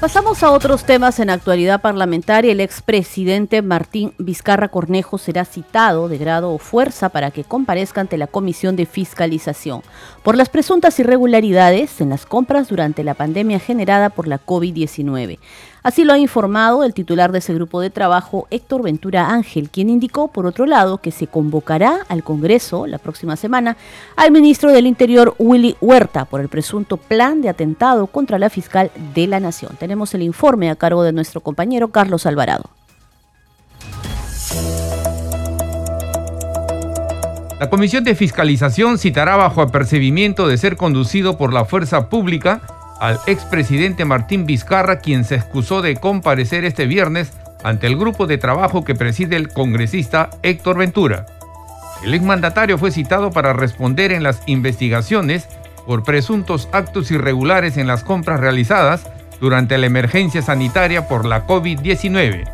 Pasamos 0.00 0.42
a 0.42 0.50
otros 0.50 0.84
temas 0.84 1.20
en 1.20 1.28
actualidad 1.28 1.82
parlamentaria. 1.82 2.52
El 2.52 2.60
expresidente 2.60 3.60
Martín 3.60 4.14
Vizcarra 4.16 4.68
Cornejo 4.68 5.18
será 5.18 5.44
citado 5.44 6.08
de 6.08 6.16
grado 6.16 6.52
o 6.52 6.58
fuerza 6.58 7.10
para 7.10 7.30
que 7.30 7.44
comparezca 7.44 8.00
ante 8.00 8.16
la 8.16 8.26
Comisión 8.26 8.76
de 8.76 8.86
Fiscalización 8.86 9.82
por 10.22 10.38
las 10.38 10.48
presuntas 10.48 10.98
irregularidades 11.00 12.00
en 12.00 12.08
las 12.08 12.24
compras 12.24 12.68
durante 12.68 13.04
la 13.04 13.12
pandemia 13.12 13.58
generada 13.58 14.08
por 14.08 14.26
la 14.26 14.42
COVID-19. 14.42 15.38
Así 15.82 16.04
lo 16.04 16.12
ha 16.12 16.18
informado 16.18 16.84
el 16.84 16.92
titular 16.92 17.32
de 17.32 17.38
ese 17.38 17.54
grupo 17.54 17.80
de 17.80 17.88
trabajo, 17.88 18.46
Héctor 18.50 18.82
Ventura 18.82 19.30
Ángel, 19.30 19.70
quien 19.70 19.88
indicó, 19.88 20.28
por 20.28 20.46
otro 20.46 20.66
lado, 20.66 20.98
que 20.98 21.10
se 21.10 21.26
convocará 21.26 22.00
al 22.08 22.22
Congreso 22.22 22.86
la 22.86 22.98
próxima 22.98 23.36
semana 23.36 23.76
al 24.16 24.30
ministro 24.30 24.72
del 24.72 24.86
Interior, 24.86 25.34
Willy 25.38 25.76
Huerta, 25.80 26.26
por 26.26 26.40
el 26.42 26.48
presunto 26.48 26.98
plan 26.98 27.40
de 27.40 27.48
atentado 27.48 28.06
contra 28.08 28.38
la 28.38 28.50
fiscal 28.50 28.90
de 29.14 29.26
la 29.26 29.40
Nación. 29.40 29.76
Tenemos 29.78 30.12
el 30.14 30.22
informe 30.22 30.70
a 30.70 30.76
cargo 30.76 31.02
de 31.02 31.12
nuestro 31.12 31.40
compañero 31.40 31.88
Carlos 31.88 32.26
Alvarado. 32.26 32.64
La 37.58 37.68
Comisión 37.68 38.04
de 38.04 38.14
Fiscalización 38.14 38.98
citará 38.98 39.36
bajo 39.36 39.60
apercibimiento 39.60 40.48
de 40.48 40.56
ser 40.56 40.76
conducido 40.76 41.36
por 41.36 41.52
la 41.52 41.66
fuerza 41.66 42.08
pública 42.08 42.62
al 43.00 43.18
expresidente 43.26 44.04
Martín 44.04 44.46
Vizcarra, 44.46 44.98
quien 44.98 45.24
se 45.24 45.34
excusó 45.34 45.82
de 45.82 45.96
comparecer 45.96 46.64
este 46.64 46.86
viernes 46.86 47.32
ante 47.64 47.86
el 47.86 47.96
grupo 47.96 48.26
de 48.26 48.38
trabajo 48.38 48.84
que 48.84 48.94
preside 48.94 49.36
el 49.36 49.48
congresista 49.48 50.30
Héctor 50.42 50.78
Ventura. 50.78 51.26
El 52.04 52.14
exmandatario 52.14 52.78
fue 52.78 52.90
citado 52.90 53.30
para 53.30 53.52
responder 53.52 54.12
en 54.12 54.22
las 54.22 54.42
investigaciones 54.46 55.48
por 55.86 56.04
presuntos 56.04 56.68
actos 56.72 57.10
irregulares 57.10 57.76
en 57.76 57.86
las 57.86 58.04
compras 58.04 58.40
realizadas 58.40 59.02
durante 59.40 59.78
la 59.78 59.86
emergencia 59.86 60.42
sanitaria 60.42 61.08
por 61.08 61.24
la 61.24 61.46
COVID-19. 61.46 62.48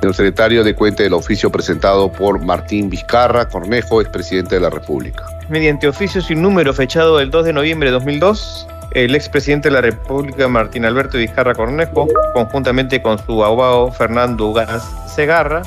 El 0.00 0.14
secretario 0.14 0.64
de 0.64 0.74
cuenta 0.74 1.02
del 1.02 1.12
oficio 1.12 1.50
presentado 1.50 2.10
por 2.10 2.42
Martín 2.42 2.88
Vizcarra 2.88 3.48
Cornejo, 3.48 4.00
expresidente 4.00 4.54
de 4.54 4.60
la 4.62 4.70
República. 4.70 5.24
Mediante 5.48 5.88
oficio 5.88 6.22
sin 6.22 6.40
número 6.40 6.72
fechado 6.72 7.20
el 7.20 7.30
2 7.30 7.46
de 7.46 7.52
noviembre 7.52 7.88
de 7.88 7.92
2002, 7.92 8.68
el 9.04 9.14
expresidente 9.14 9.68
de 9.68 9.74
la 9.74 9.80
República, 9.80 10.48
Martín 10.48 10.84
Alberto 10.84 11.18
Vizcarra 11.18 11.54
Cornejo, 11.54 12.08
conjuntamente 12.34 13.00
con 13.00 13.16
su 13.24 13.44
abogado 13.44 13.92
Fernando 13.92 14.52
Gas 14.52 14.90
Segarra, 15.14 15.62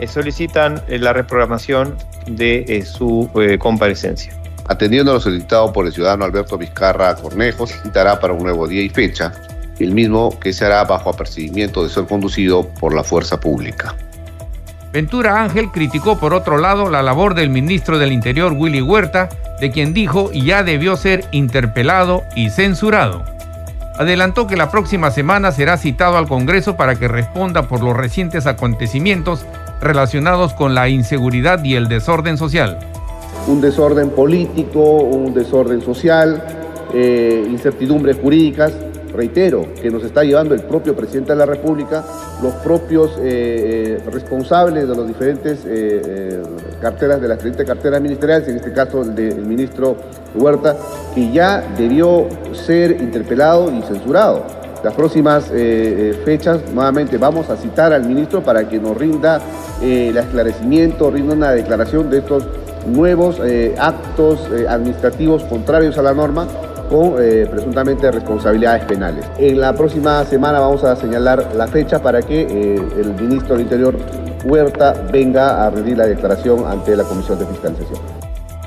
eh, 0.00 0.08
solicitan 0.08 0.82
eh, 0.88 0.98
la 0.98 1.12
reprogramación 1.12 1.96
de 2.26 2.64
eh, 2.66 2.84
su 2.84 3.30
comparecencia. 3.60 4.34
Atendiendo 4.66 5.12
a 5.12 5.14
lo 5.14 5.20
solicitado 5.20 5.72
por 5.72 5.86
el 5.86 5.92
ciudadano 5.92 6.24
Alberto 6.24 6.58
Vizcarra 6.58 7.14
Cornejo, 7.14 7.66
se 7.66 7.78
citará 7.80 8.18
para 8.18 8.32
un 8.32 8.42
nuevo 8.42 8.66
día 8.66 8.82
y 8.82 8.88
fecha, 8.88 9.32
el 9.78 9.92
mismo 9.92 10.36
que 10.40 10.52
se 10.52 10.64
hará 10.64 10.82
bajo 10.84 11.10
apercibimiento 11.10 11.84
de 11.84 11.90
ser 11.90 12.06
conducido 12.06 12.68
por 12.80 12.92
la 12.92 13.04
fuerza 13.04 13.38
pública. 13.38 13.94
Ventura 14.94 15.42
Ángel 15.42 15.72
criticó 15.72 16.20
por 16.20 16.34
otro 16.34 16.56
lado 16.56 16.88
la 16.88 17.02
labor 17.02 17.34
del 17.34 17.50
ministro 17.50 17.98
del 17.98 18.12
Interior 18.12 18.52
Willy 18.52 18.80
Huerta, 18.80 19.28
de 19.60 19.72
quien 19.72 19.92
dijo 19.92 20.30
ya 20.30 20.62
debió 20.62 20.96
ser 20.96 21.24
interpelado 21.32 22.22
y 22.36 22.50
censurado. 22.50 23.24
Adelantó 23.98 24.46
que 24.46 24.56
la 24.56 24.70
próxima 24.70 25.10
semana 25.10 25.50
será 25.50 25.78
citado 25.78 26.16
al 26.16 26.28
Congreso 26.28 26.76
para 26.76 26.94
que 26.94 27.08
responda 27.08 27.66
por 27.66 27.82
los 27.82 27.96
recientes 27.96 28.46
acontecimientos 28.46 29.44
relacionados 29.80 30.52
con 30.54 30.76
la 30.76 30.88
inseguridad 30.88 31.64
y 31.64 31.74
el 31.74 31.88
desorden 31.88 32.38
social. 32.38 32.78
Un 33.48 33.60
desorden 33.60 34.10
político, 34.10 34.78
un 34.78 35.34
desorden 35.34 35.82
social, 35.82 36.40
eh, 36.94 37.44
incertidumbres 37.50 38.16
jurídicas 38.22 38.72
reitero, 39.14 39.66
que 39.80 39.90
nos 39.90 40.04
está 40.04 40.24
llevando 40.24 40.54
el 40.54 40.62
propio 40.62 40.94
presidente 40.94 41.32
de 41.32 41.38
la 41.38 41.46
República, 41.46 42.04
los 42.42 42.52
propios 42.54 43.12
eh, 43.18 43.98
eh, 43.98 44.10
responsables 44.10 44.88
de 44.88 44.96
las 44.96 45.06
diferentes 45.06 45.60
eh, 45.66 46.42
carteras, 46.80 47.20
de 47.20 47.28
las 47.28 47.38
diferentes 47.38 47.66
carteras 47.66 48.00
ministeriales, 48.00 48.48
en 48.48 48.56
este 48.56 48.72
caso 48.72 49.02
el 49.02 49.14
del 49.14 49.46
ministro 49.46 49.96
Huerta, 50.34 50.76
que 51.14 51.30
ya 51.30 51.64
debió 51.76 52.28
ser 52.52 52.90
interpelado 53.00 53.70
y 53.70 53.82
censurado. 53.82 54.44
Las 54.82 54.92
próximas 54.92 55.46
fechas, 56.26 56.60
nuevamente, 56.74 57.16
vamos 57.16 57.48
a 57.48 57.56
citar 57.56 57.94
al 57.94 58.04
ministro 58.04 58.42
para 58.42 58.68
que 58.68 58.78
nos 58.78 58.94
rinda 58.94 59.40
el 59.80 60.14
esclarecimiento, 60.14 61.10
rinda 61.10 61.32
una 61.32 61.52
declaración 61.52 62.10
de 62.10 62.18
estos 62.18 62.44
nuevos 62.88 63.40
actos 63.78 64.46
administrativos 64.68 65.42
contrarios 65.44 65.96
a 65.96 66.02
la 66.02 66.12
norma 66.12 66.46
con 66.88 67.14
eh, 67.18 67.46
presuntamente 67.50 68.10
responsabilidades 68.10 68.84
penales. 68.84 69.24
En 69.38 69.60
la 69.60 69.72
próxima 69.72 70.24
semana 70.24 70.60
vamos 70.60 70.84
a 70.84 70.96
señalar 70.96 71.50
la 71.54 71.66
fecha 71.66 72.00
para 72.00 72.22
que 72.22 72.42
eh, 72.42 72.82
el 72.98 73.14
ministro 73.14 73.54
del 73.54 73.62
Interior 73.62 73.96
Huerta 74.44 74.94
venga 75.12 75.64
a 75.64 75.70
rendir 75.70 75.96
la 75.98 76.06
declaración 76.06 76.66
ante 76.66 76.96
la 76.96 77.04
Comisión 77.04 77.38
de 77.38 77.46
Fiscalización. 77.46 77.98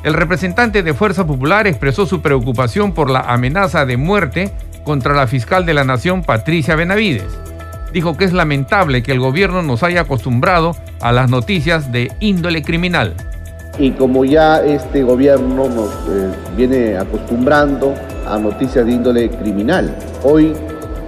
El 0.03 0.13
representante 0.13 0.83
de 0.83 0.93
Fuerza 0.93 1.25
Popular 1.25 1.67
expresó 1.67 2.05
su 2.05 2.21
preocupación 2.21 2.93
por 2.93 3.09
la 3.09 3.21
amenaza 3.21 3.85
de 3.85 3.97
muerte 3.97 4.51
contra 4.83 5.13
la 5.13 5.27
fiscal 5.27 5.65
de 5.65 5.73
la 5.73 5.83
Nación, 5.83 6.23
Patricia 6.23 6.75
Benavides. 6.75 7.37
Dijo 7.93 8.15
que 8.15 8.25
es 8.25 8.33
lamentable 8.33 9.03
que 9.03 9.11
el 9.11 9.19
gobierno 9.19 9.61
nos 9.63 9.83
haya 9.83 10.01
acostumbrado 10.01 10.75
a 11.01 11.11
las 11.11 11.29
noticias 11.29 11.91
de 11.91 12.11
índole 12.19 12.61
criminal 12.61 13.15
y 13.79 13.91
como 13.91 14.25
ya 14.25 14.63
este 14.63 15.03
gobierno 15.03 15.67
nos 15.69 15.89
eh, 16.09 16.31
viene 16.55 16.97
acostumbrando 16.97 17.93
a 18.27 18.37
noticias 18.37 18.85
de 18.85 18.91
índole 18.91 19.29
criminal. 19.29 19.95
Hoy 20.23 20.53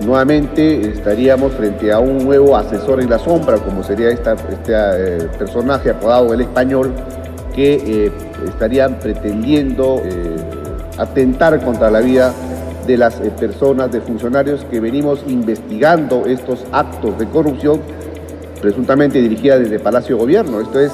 nuevamente 0.05 0.91
estaríamos 0.91 1.53
frente 1.53 1.91
a 1.91 1.99
un 1.99 2.23
nuevo 2.23 2.55
asesor 2.55 3.01
en 3.01 3.09
la 3.09 3.17
sombra, 3.17 3.57
como 3.57 3.83
sería 3.83 4.09
este 4.09 4.31
eh, 4.67 5.27
personaje 5.37 5.89
apodado 5.89 6.33
el 6.33 6.41
español, 6.41 6.93
que 7.55 7.73
eh, 7.73 8.11
estarían 8.47 8.99
pretendiendo 8.99 10.01
atentar 10.97 11.59
contra 11.63 11.89
la 11.89 12.01
vida 12.01 12.33
de 12.85 12.97
las 12.97 13.15
personas, 13.39 13.91
de 13.91 14.01
funcionarios 14.01 14.63
que 14.69 14.79
venimos 14.79 15.23
investigando 15.27 16.25
estos 16.25 16.65
actos 16.71 17.17
de 17.17 17.25
corrupción 17.27 17.81
presuntamente 18.61 19.21
dirigida 19.21 19.57
desde 19.57 19.79
Palacio 19.79 20.17
Gobierno. 20.17 20.59
Esto 20.59 20.79
es 20.79 20.91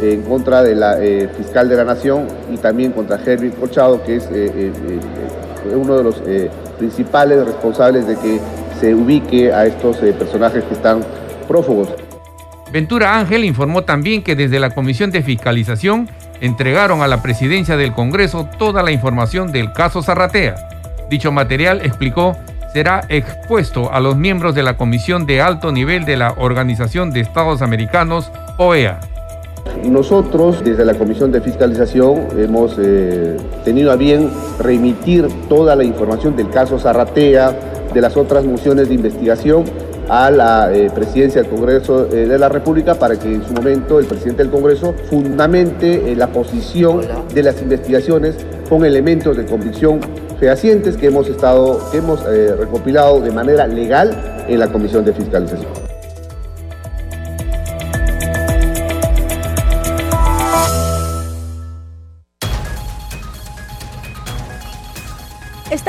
en 0.00 0.22
contra 0.22 0.62
de 0.62 0.74
la 0.74 1.02
eh, 1.02 1.28
fiscal 1.36 1.68
de 1.68 1.76
la 1.76 1.84
Nación 1.84 2.26
y 2.52 2.56
también 2.56 2.92
contra 2.92 3.18
Herbie 3.24 3.50
Colchado, 3.50 4.02
que 4.02 4.16
es 4.16 4.24
eh, 4.32 4.50
eh, 4.54 5.74
uno 5.74 5.96
de 5.96 6.04
los 6.04 6.22
principales 6.78 7.44
responsables 7.44 8.06
de 8.06 8.16
que 8.16 8.40
se 8.78 8.94
ubique 8.94 9.52
a 9.52 9.66
estos 9.66 9.96
personajes 9.96 10.64
que 10.64 10.74
están 10.74 11.02
prófugos. 11.48 11.88
Ventura 12.72 13.18
Ángel 13.18 13.44
informó 13.44 13.84
también 13.84 14.22
que 14.22 14.34
desde 14.34 14.58
la 14.58 14.70
Comisión 14.70 15.10
de 15.10 15.22
Fiscalización 15.22 16.08
entregaron 16.40 17.00
a 17.00 17.08
la 17.08 17.22
presidencia 17.22 17.76
del 17.76 17.92
Congreso 17.92 18.48
toda 18.58 18.82
la 18.82 18.90
información 18.90 19.52
del 19.52 19.72
caso 19.72 20.02
Zarratea. 20.02 20.56
Dicho 21.08 21.30
material, 21.30 21.80
explicó, 21.84 22.36
será 22.72 23.04
expuesto 23.08 23.92
a 23.92 24.00
los 24.00 24.16
miembros 24.16 24.54
de 24.54 24.64
la 24.64 24.76
Comisión 24.76 25.24
de 25.24 25.40
Alto 25.40 25.70
Nivel 25.70 26.04
de 26.04 26.16
la 26.16 26.34
Organización 26.36 27.12
de 27.12 27.20
Estados 27.20 27.62
Americanos, 27.62 28.32
OEA. 28.58 29.00
Nosotros, 29.82 30.62
desde 30.64 30.84
la 30.84 30.94
Comisión 30.94 31.30
de 31.30 31.40
Fiscalización, 31.40 32.28
hemos 32.38 32.76
eh, 32.78 33.36
tenido 33.64 33.92
a 33.92 33.96
bien 33.96 34.30
remitir 34.58 35.28
toda 35.48 35.76
la 35.76 35.84
información 35.84 36.36
del 36.36 36.50
caso 36.50 36.78
Zarratea, 36.78 37.54
de 37.92 38.00
las 38.00 38.16
otras 38.16 38.44
mociones 38.44 38.88
de 38.88 38.94
investigación, 38.94 39.64
a 40.08 40.30
la 40.30 40.72
eh, 40.72 40.90
presidencia 40.94 41.42
del 41.42 41.50
Congreso 41.50 42.06
eh, 42.06 42.26
de 42.26 42.38
la 42.38 42.48
República 42.48 42.94
para 42.94 43.18
que 43.18 43.34
en 43.34 43.42
su 43.42 43.52
momento 43.52 43.98
el 43.98 44.06
presidente 44.06 44.42
del 44.42 44.52
Congreso 44.52 44.94
fundamente 45.08 46.14
la 46.14 46.26
posición 46.26 47.02
de 47.32 47.42
las 47.42 47.62
investigaciones 47.62 48.36
con 48.68 48.84
elementos 48.84 49.36
de 49.36 49.46
convicción 49.46 50.00
fehacientes 50.38 50.96
que 50.96 51.06
hemos 51.06 51.28
estado, 51.28 51.80
que 51.90 51.98
hemos 51.98 52.22
recopilado 52.24 53.20
de 53.20 53.30
manera 53.30 53.66
legal 53.66 54.44
en 54.46 54.58
la 54.58 54.68
Comisión 54.68 55.04
de 55.04 55.12
Fiscalización. 55.14 55.83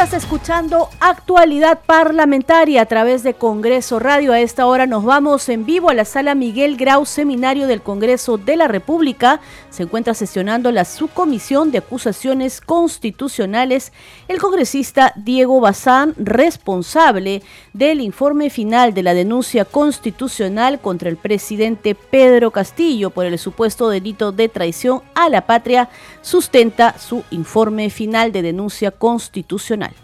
Estás 0.05 0.21
escuchando 0.25 0.87
actualidad 0.99 1.79
parlamentaria 1.83 2.83
a 2.83 2.85
través 2.85 3.23
de 3.23 3.33
Congreso 3.33 3.97
Radio. 3.97 4.33
A 4.33 4.39
esta 4.39 4.67
hora 4.67 4.85
nos 4.85 5.03
vamos 5.03 5.49
en 5.49 5.65
vivo 5.65 5.89
a 5.89 5.95
la 5.95 6.05
sala 6.05 6.35
Miguel 6.35 6.77
Grau, 6.77 7.07
seminario 7.07 7.65
del 7.65 7.81
Congreso 7.81 8.37
de 8.37 8.55
la 8.55 8.67
República. 8.67 9.41
Se 9.71 9.81
encuentra 9.81 10.13
sesionando 10.13 10.71
la 10.71 10.85
subcomisión 10.85 11.71
de 11.71 11.79
acusaciones 11.79 12.61
constitucionales. 12.61 13.93
El 14.27 14.37
congresista 14.37 15.11
Diego 15.15 15.59
Bazán, 15.59 16.13
responsable 16.17 17.41
del 17.73 17.99
informe 17.99 18.51
final 18.51 18.93
de 18.93 19.01
la 19.01 19.15
denuncia 19.15 19.65
constitucional 19.65 20.79
contra 20.81 21.09
el 21.09 21.17
presidente 21.17 21.95
Pedro 21.95 22.51
Castillo 22.51 23.09
por 23.09 23.25
el 23.25 23.39
supuesto 23.39 23.89
delito 23.89 24.31
de 24.31 24.49
traición 24.49 25.01
a 25.15 25.29
la 25.29 25.47
patria, 25.47 25.89
sustenta 26.21 26.95
su 26.99 27.23
informe 27.31 27.89
final 27.89 28.31
de 28.31 28.43
denuncia 28.43 28.91
constitucional. 28.91 29.94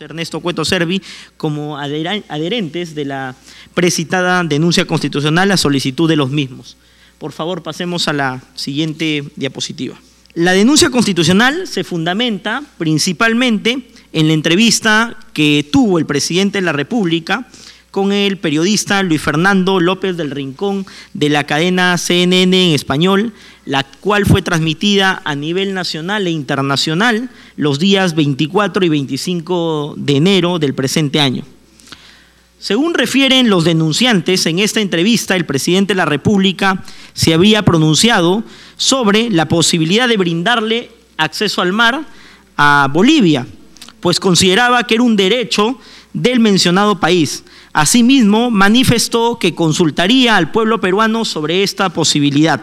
Ernesto 0.00 0.40
Cueto 0.40 0.64
Servi 0.64 1.02
como 1.36 1.78
adherentes 1.78 2.94
de 2.94 3.04
la 3.06 3.34
precitada 3.74 4.44
denuncia 4.44 4.84
constitucional 4.84 5.50
a 5.50 5.56
solicitud 5.56 6.08
de 6.08 6.16
los 6.16 6.30
mismos. 6.30 6.76
Por 7.18 7.32
favor, 7.32 7.62
pasemos 7.62 8.06
a 8.06 8.12
la 8.12 8.42
siguiente 8.54 9.24
diapositiva. 9.36 9.96
La 10.34 10.52
denuncia 10.52 10.90
constitucional 10.90 11.66
se 11.66 11.84
fundamenta 11.84 12.62
principalmente 12.76 13.90
en 14.12 14.28
la 14.28 14.34
entrevista 14.34 15.16
que 15.32 15.66
tuvo 15.72 15.98
el 15.98 16.06
presidente 16.06 16.58
de 16.58 16.62
la 16.62 16.72
República 16.72 17.48
con 17.90 18.12
el 18.12 18.36
periodista 18.36 19.02
Luis 19.02 19.20
Fernando 19.20 19.80
López 19.80 20.16
del 20.16 20.30
Rincón 20.30 20.86
de 21.14 21.28
la 21.28 21.44
cadena 21.44 21.96
CNN 21.96 22.68
en 22.68 22.74
español, 22.74 23.32
la 23.64 23.84
cual 23.84 24.26
fue 24.26 24.42
transmitida 24.42 25.22
a 25.24 25.34
nivel 25.34 25.74
nacional 25.74 26.26
e 26.26 26.30
internacional 26.30 27.30
los 27.56 27.78
días 27.78 28.14
24 28.14 28.84
y 28.84 28.88
25 28.88 29.94
de 29.96 30.16
enero 30.16 30.58
del 30.58 30.74
presente 30.74 31.20
año. 31.20 31.44
Según 32.58 32.94
refieren 32.94 33.50
los 33.50 33.64
denunciantes, 33.64 34.44
en 34.46 34.58
esta 34.58 34.80
entrevista 34.80 35.36
el 35.36 35.46
presidente 35.46 35.94
de 35.94 35.98
la 35.98 36.04
República 36.04 36.84
se 37.14 37.32
había 37.32 37.62
pronunciado 37.62 38.42
sobre 38.76 39.30
la 39.30 39.48
posibilidad 39.48 40.08
de 40.08 40.16
brindarle 40.16 40.90
acceso 41.16 41.62
al 41.62 41.72
mar 41.72 42.04
a 42.56 42.88
Bolivia, 42.92 43.46
pues 44.00 44.18
consideraba 44.18 44.82
que 44.84 44.94
era 44.94 45.04
un 45.04 45.14
derecho 45.14 45.78
del 46.12 46.40
mencionado 46.40 46.98
país. 46.98 47.44
Asimismo, 47.72 48.50
manifestó 48.50 49.38
que 49.38 49.54
consultaría 49.54 50.36
al 50.36 50.50
pueblo 50.50 50.80
peruano 50.80 51.24
sobre 51.24 51.62
esta 51.62 51.90
posibilidad. 51.90 52.62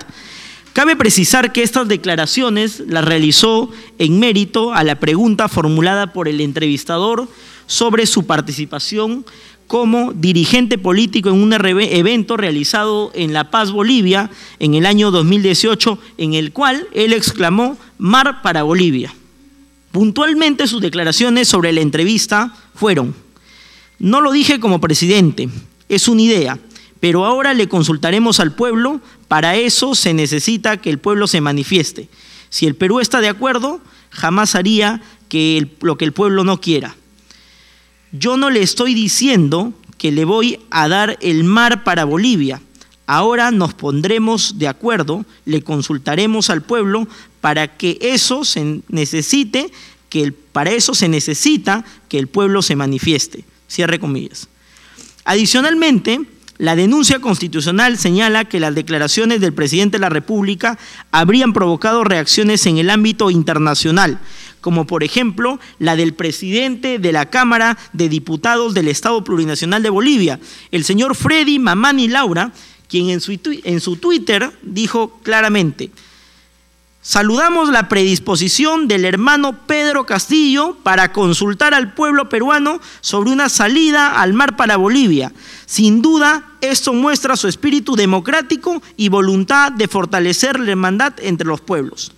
Cabe 0.74 0.98
precisar 0.98 1.54
que 1.54 1.64
estas 1.64 1.88
declaraciones 1.88 2.84
las 2.88 3.06
realizó 3.06 3.72
en 3.98 4.20
mérito 4.20 4.74
a 4.74 4.84
la 4.84 5.00
pregunta 5.00 5.48
formulada 5.48 6.12
por 6.12 6.28
el 6.28 6.42
entrevistador 6.42 7.30
sobre 7.66 8.06
su 8.06 8.26
participación 8.26 9.26
como 9.68 10.14
dirigente 10.14 10.78
político 10.78 11.30
en 11.30 11.42
un 11.42 11.54
evento 11.54 12.38
realizado 12.38 13.12
en 13.16 13.34
La 13.34 13.50
Paz, 13.52 13.72
Bolivia, 13.72 14.30
en 14.60 14.76
el 14.76 14.86
año 14.86 15.12
2018, 15.12 15.98
en 16.18 16.34
el 16.34 16.52
cual 16.52 16.88
él 16.94 17.14
exclamó 17.14 17.78
Mar 17.98 18.42
para 18.42 18.64
Bolivia. 18.64 19.14
Puntualmente 19.92 20.68
sus 20.68 20.82
declaraciones 20.82 21.48
sobre 21.48 21.72
la 21.72 21.82
entrevista 21.82 22.54
fueron, 22.76 23.16
no 24.00 24.22
lo 24.22 24.32
dije 24.32 24.60
como 24.60 24.82
presidente, 24.82 25.50
es 25.90 26.08
una 26.08 26.22
idea, 26.22 26.60
pero 27.00 27.26
ahora 27.26 27.54
le 27.54 27.68
consultaremos 27.68 28.40
al 28.40 28.54
pueblo, 28.54 29.02
para 29.28 29.56
eso 29.56 29.96
se 29.96 30.14
necesita 30.14 30.78
que 30.78 30.90
el 30.90 31.00
pueblo 31.00 31.28
se 31.28 31.42
manifieste. 31.42 32.10
Si 32.50 32.66
el 32.66 32.76
Perú 32.76 33.00
está 33.00 33.22
de 33.22 33.30
acuerdo, 33.30 33.82
jamás 34.10 34.56
haría 34.56 35.02
que 35.30 35.68
lo 35.82 35.98
que 35.98 36.06
el 36.06 36.14
pueblo 36.14 36.44
no 36.44 36.62
quiera. 36.62 36.96
Yo 38.12 38.38
no 38.38 38.50
le 38.50 38.62
estoy 38.62 38.94
diciendo 38.94 39.74
que 39.98 40.12
le 40.12 40.26
voy 40.26 40.60
a 40.70 40.88
dar 40.88 41.18
el 41.22 41.44
mar 41.44 41.84
para 41.84 42.06
Bolivia. 42.06 42.62
Ahora 43.08 43.52
nos 43.52 43.74
pondremos 43.74 44.58
de 44.58 44.68
acuerdo, 44.68 45.26
le 45.46 45.62
consultaremos 45.62 46.50
al 46.50 46.62
pueblo 46.62 47.08
para 47.42 47.76
que 47.78 48.00
eso 48.02 48.46
se 48.46 48.82
necesite, 48.88 49.72
que 50.10 50.32
para 50.32 50.72
eso 50.72 50.96
se 50.96 51.08
necesita 51.08 51.86
que 52.10 52.18
el 52.18 52.28
pueblo 52.28 52.62
se 52.62 52.76
manifieste. 52.76 53.46
Cierre 53.68 54.00
comillas. 54.00 54.48
Adicionalmente, 55.24 56.20
la 56.58 56.76
denuncia 56.76 57.20
constitucional 57.20 57.98
señala 57.98 58.46
que 58.46 58.62
las 58.62 58.74
declaraciones 58.74 59.42
del 59.42 59.54
presidente 59.54 59.98
de 59.98 60.02
la 60.02 60.10
República 60.10 60.78
habrían 61.12 61.52
provocado 61.52 62.06
reacciones 62.06 62.66
en 62.66 62.78
el 62.78 62.90
ámbito 62.90 63.30
internacional, 63.30 64.20
como 64.62 64.88
por 64.88 65.04
ejemplo 65.04 65.60
la 65.80 65.98
del 65.98 66.14
presidente 66.14 66.98
de 66.98 67.12
la 67.12 67.30
Cámara 67.30 67.78
de 67.92 68.08
Diputados 68.08 68.74
del 68.74 68.88
Estado 68.88 69.24
Plurinacional 69.24 69.84
de 69.84 69.90
Bolivia, 69.90 70.40
el 70.72 70.86
señor 70.86 71.16
Freddy 71.16 71.60
Mamani 71.60 72.08
Laura, 72.08 72.54
quien 72.88 73.10
en 73.10 73.20
su, 73.20 73.38
en 73.44 73.82
su 73.82 73.98
Twitter 73.98 74.52
dijo 74.62 75.20
claramente, 75.24 75.92
Saludamos 77.08 77.70
la 77.70 77.88
predisposición 77.88 78.88
del 78.88 79.06
hermano 79.06 79.60
Pedro 79.68 80.08
Castillo 80.08 80.76
para 80.82 81.14
consultar 81.14 81.76
al 81.76 81.94
pueblo 81.94 82.30
peruano 82.30 82.80
sobre 83.00 83.30
una 83.30 83.48
salida 83.48 84.20
al 84.20 84.34
mar 84.34 84.56
para 84.56 84.78
Bolivia. 84.78 85.32
Sin 85.68 86.02
duda, 86.02 86.44
esto 86.62 86.94
muestra 86.94 87.36
su 87.36 87.48
espíritu 87.48 87.96
democrático 87.96 88.82
y 88.98 89.10
voluntad 89.10 89.72
de 89.72 89.88
fortalecer 89.88 90.60
la 90.60 90.72
hermandad 90.72 91.14
entre 91.20 91.48
los 91.48 91.62
pueblos. 91.62 92.12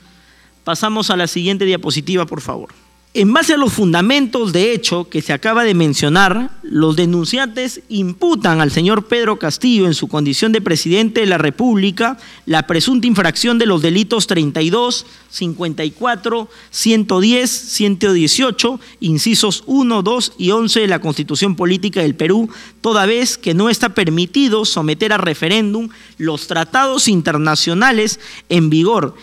Pasamos 0.63 1.09
a 1.09 1.17
la 1.17 1.27
siguiente 1.27 1.65
diapositiva, 1.65 2.25
por 2.25 2.39
favor. 2.39 2.69
En 3.17 3.33
base 3.33 3.55
a 3.55 3.57
los 3.57 3.73
fundamentos 3.73 4.53
de 4.53 4.73
hecho 4.73 5.09
que 5.09 5.23
se 5.23 5.33
acaba 5.33 5.63
de 5.63 5.73
mencionar, 5.73 6.51
los 6.61 6.95
denunciantes 6.95 7.81
imputan 7.89 8.61
al 8.61 8.69
señor 8.69 9.07
Pedro 9.07 9.39
Castillo 9.39 9.87
en 9.87 9.95
su 9.95 10.07
condición 10.07 10.51
de 10.51 10.61
presidente 10.61 11.21
de 11.21 11.25
la 11.25 11.39
República 11.39 12.19
la 12.45 12.67
presunta 12.67 13.07
infracción 13.07 13.57
de 13.57 13.65
los 13.65 13.81
delitos 13.81 14.27
32, 14.27 15.07
54, 15.31 16.47
110, 16.69 17.49
118, 17.49 18.79
incisos 18.99 19.63
1, 19.65 20.03
2 20.03 20.33
y 20.37 20.51
11 20.51 20.81
de 20.81 20.87
la 20.87 20.99
Constitución 20.99 21.55
Política 21.55 22.01
del 22.01 22.13
Perú, 22.13 22.51
toda 22.81 23.07
vez 23.07 23.39
que 23.39 23.55
no 23.55 23.71
está 23.71 23.95
permitido 23.95 24.63
someter 24.63 25.11
a 25.11 25.17
referéndum 25.17 25.89
los 26.19 26.45
tratados 26.45 27.07
internacionales 27.07 28.19
en 28.49 28.69
vigor 28.69 29.15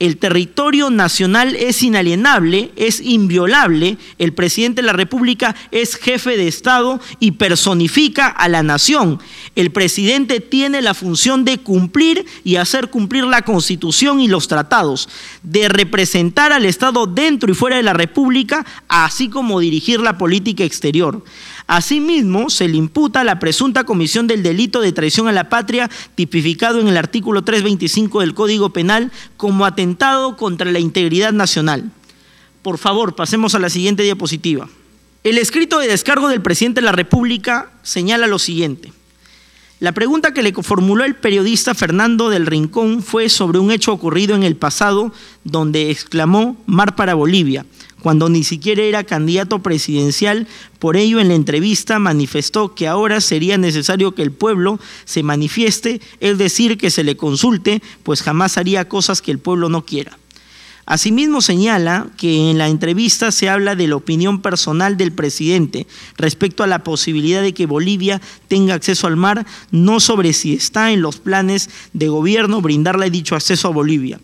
el 0.00 0.16
territorio 0.16 0.88
nacional 0.88 1.54
es 1.54 1.82
inalienable, 1.82 2.72
es 2.74 3.00
inviolable, 3.00 3.98
el 4.18 4.32
presidente 4.32 4.80
de 4.80 4.86
la 4.86 4.94
República 4.94 5.54
es 5.70 5.94
jefe 5.94 6.38
de 6.38 6.48
Estado 6.48 7.00
y 7.20 7.32
personifica 7.32 8.26
a 8.26 8.48
la 8.48 8.62
nación. 8.62 9.20
El 9.56 9.70
presidente 9.70 10.40
tiene 10.40 10.80
la 10.80 10.94
función 10.94 11.44
de 11.44 11.58
cumplir 11.58 12.24
y 12.44 12.56
hacer 12.56 12.88
cumplir 12.88 13.24
la 13.24 13.42
Constitución 13.42 14.20
y 14.20 14.28
los 14.28 14.48
tratados, 14.48 15.06
de 15.42 15.68
representar 15.68 16.54
al 16.54 16.64
Estado 16.64 17.06
dentro 17.06 17.52
y 17.52 17.54
fuera 17.54 17.76
de 17.76 17.82
la 17.82 17.92
República, 17.92 18.64
así 18.88 19.28
como 19.28 19.60
dirigir 19.60 20.00
la 20.00 20.16
política 20.16 20.64
exterior. 20.64 21.22
Asimismo, 21.70 22.50
se 22.50 22.66
le 22.66 22.76
imputa 22.76 23.22
la 23.22 23.38
presunta 23.38 23.84
comisión 23.84 24.26
del 24.26 24.42
delito 24.42 24.80
de 24.80 24.90
traición 24.90 25.28
a 25.28 25.32
la 25.32 25.48
patria 25.48 25.88
tipificado 26.16 26.80
en 26.80 26.88
el 26.88 26.96
artículo 26.96 27.44
325 27.44 28.22
del 28.22 28.34
Código 28.34 28.70
Penal 28.70 29.12
como 29.36 29.64
atentado 29.64 30.36
contra 30.36 30.72
la 30.72 30.80
integridad 30.80 31.32
nacional. 31.32 31.92
Por 32.62 32.78
favor, 32.78 33.14
pasemos 33.14 33.54
a 33.54 33.60
la 33.60 33.70
siguiente 33.70 34.02
diapositiva. 34.02 34.68
El 35.22 35.38
escrito 35.38 35.78
de 35.78 35.86
descargo 35.86 36.26
del 36.28 36.42
presidente 36.42 36.80
de 36.80 36.86
la 36.86 36.92
República 36.92 37.70
señala 37.84 38.26
lo 38.26 38.40
siguiente. 38.40 38.92
La 39.78 39.92
pregunta 39.92 40.34
que 40.34 40.42
le 40.42 40.52
formuló 40.52 41.04
el 41.04 41.14
periodista 41.14 41.76
Fernando 41.76 42.30
del 42.30 42.46
Rincón 42.46 43.00
fue 43.00 43.28
sobre 43.28 43.60
un 43.60 43.70
hecho 43.70 43.92
ocurrido 43.92 44.34
en 44.34 44.42
el 44.42 44.56
pasado 44.56 45.12
donde 45.44 45.92
exclamó 45.92 46.56
Mar 46.66 46.96
para 46.96 47.14
Bolivia 47.14 47.64
cuando 48.00 48.28
ni 48.28 48.44
siquiera 48.44 48.82
era 48.82 49.04
candidato 49.04 49.62
presidencial. 49.62 50.46
Por 50.78 50.96
ello, 50.96 51.20
en 51.20 51.28
la 51.28 51.34
entrevista 51.34 51.98
manifestó 51.98 52.74
que 52.74 52.88
ahora 52.88 53.20
sería 53.20 53.58
necesario 53.58 54.14
que 54.14 54.22
el 54.22 54.32
pueblo 54.32 54.80
se 55.04 55.22
manifieste, 55.22 56.00
es 56.20 56.38
decir, 56.38 56.78
que 56.78 56.90
se 56.90 57.04
le 57.04 57.16
consulte, 57.16 57.82
pues 58.02 58.22
jamás 58.22 58.56
haría 58.58 58.88
cosas 58.88 59.22
que 59.22 59.30
el 59.30 59.38
pueblo 59.38 59.68
no 59.68 59.84
quiera. 59.84 60.18
Asimismo 60.90 61.40
señala 61.40 62.08
que 62.16 62.50
en 62.50 62.58
la 62.58 62.66
entrevista 62.66 63.30
se 63.30 63.48
habla 63.48 63.76
de 63.76 63.86
la 63.86 63.94
opinión 63.94 64.42
personal 64.42 64.96
del 64.96 65.12
presidente 65.12 65.86
respecto 66.16 66.64
a 66.64 66.66
la 66.66 66.82
posibilidad 66.82 67.42
de 67.42 67.54
que 67.54 67.66
Bolivia 67.66 68.20
tenga 68.48 68.74
acceso 68.74 69.06
al 69.06 69.14
mar, 69.14 69.46
no 69.70 70.00
sobre 70.00 70.32
si 70.32 70.54
está 70.54 70.90
en 70.90 71.00
los 71.00 71.18
planes 71.18 71.70
de 71.92 72.08
gobierno 72.08 72.60
brindarle 72.60 73.08
dicho 73.08 73.36
acceso 73.36 73.68
a 73.68 73.70
Bolivia. 73.70 74.18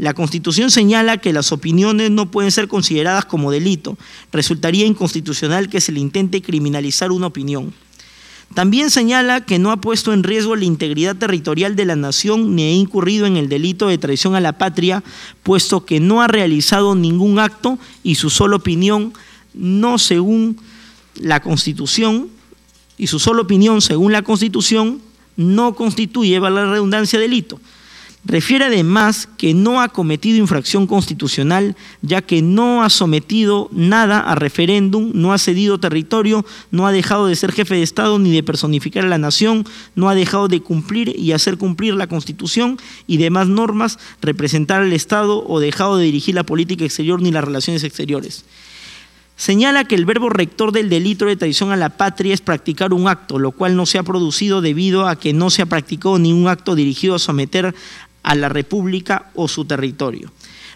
La 0.00 0.14
Constitución 0.14 0.70
señala 0.70 1.18
que 1.18 1.34
las 1.34 1.52
opiniones 1.52 2.10
no 2.10 2.30
pueden 2.30 2.50
ser 2.50 2.68
consideradas 2.68 3.26
como 3.26 3.50
delito. 3.50 3.98
Resultaría 4.32 4.86
inconstitucional 4.86 5.68
que 5.68 5.82
se 5.82 5.92
le 5.92 6.00
intente 6.00 6.40
criminalizar 6.40 7.12
una 7.12 7.26
opinión. 7.26 7.74
También 8.54 8.88
señala 8.88 9.44
que 9.44 9.58
no 9.58 9.70
ha 9.70 9.76
puesto 9.76 10.14
en 10.14 10.22
riesgo 10.22 10.56
la 10.56 10.64
integridad 10.64 11.16
territorial 11.16 11.76
de 11.76 11.84
la 11.84 11.96
nación 11.96 12.56
ni 12.56 12.62
ha 12.62 12.72
incurrido 12.72 13.26
en 13.26 13.36
el 13.36 13.50
delito 13.50 13.88
de 13.88 13.98
traición 13.98 14.34
a 14.34 14.40
la 14.40 14.56
patria, 14.56 15.04
puesto 15.42 15.84
que 15.84 16.00
no 16.00 16.22
ha 16.22 16.28
realizado 16.28 16.94
ningún 16.94 17.38
acto 17.38 17.78
y 18.02 18.14
su 18.14 18.30
sola 18.30 18.56
opinión 18.56 19.12
no 19.52 19.98
según 19.98 20.56
la 21.16 21.40
Constitución 21.40 22.30
y 22.96 23.08
su 23.08 23.18
sola 23.18 23.42
opinión 23.42 23.82
según 23.82 24.12
la 24.12 24.22
Constitución 24.22 25.02
no 25.36 25.74
constituye, 25.74 26.40
la 26.40 26.70
redundancia, 26.70 27.20
delito. 27.20 27.60
Refiere 28.22 28.66
además 28.66 29.28
que 29.38 29.54
no 29.54 29.80
ha 29.80 29.88
cometido 29.88 30.36
infracción 30.36 30.86
constitucional, 30.86 31.74
ya 32.02 32.20
que 32.20 32.42
no 32.42 32.82
ha 32.82 32.90
sometido 32.90 33.70
nada 33.72 34.20
a 34.20 34.34
referéndum, 34.34 35.10
no 35.14 35.32
ha 35.32 35.38
cedido 35.38 35.80
territorio, 35.80 36.44
no 36.70 36.86
ha 36.86 36.92
dejado 36.92 37.26
de 37.26 37.34
ser 37.34 37.52
jefe 37.52 37.76
de 37.76 37.82
Estado 37.82 38.18
ni 38.18 38.30
de 38.30 38.42
personificar 38.42 39.06
a 39.06 39.08
la 39.08 39.16
nación, 39.16 39.64
no 39.94 40.10
ha 40.10 40.14
dejado 40.14 40.48
de 40.48 40.60
cumplir 40.60 41.18
y 41.18 41.32
hacer 41.32 41.56
cumplir 41.56 41.94
la 41.94 42.08
Constitución 42.08 42.78
y 43.06 43.16
demás 43.16 43.48
normas, 43.48 43.98
representar 44.20 44.82
al 44.82 44.92
Estado 44.92 45.42
o 45.46 45.58
dejado 45.58 45.96
de 45.96 46.04
dirigir 46.04 46.34
la 46.34 46.44
política 46.44 46.84
exterior 46.84 47.22
ni 47.22 47.32
las 47.32 47.44
relaciones 47.44 47.84
exteriores. 47.84 48.44
señala 49.36 49.84
que 49.84 49.94
el 49.94 50.04
verbo 50.04 50.28
rector 50.28 50.70
del 50.70 50.90
delito 50.90 51.24
de 51.24 51.36
traición 51.36 51.72
a 51.72 51.76
la 51.76 51.88
patria 51.88 52.34
es 52.34 52.42
practicar 52.42 52.92
un 52.92 53.08
acto, 53.08 53.38
lo 53.38 53.52
cual 53.52 53.74
no 53.74 53.86
se 53.86 53.96
ha 53.96 54.02
producido 54.02 54.60
debido 54.60 55.08
a 55.08 55.16
que 55.16 55.32
no 55.32 55.48
se 55.48 55.62
ha 55.62 55.66
practicado 55.66 56.18
ningún 56.18 56.46
acto 56.46 56.74
dirigido 56.74 57.14
a 57.14 57.18
someter 57.18 57.74
a 58.22 58.34
la 58.34 58.48
República 58.48 59.30
o 59.34 59.48
su 59.48 59.64
territorio. 59.64 60.30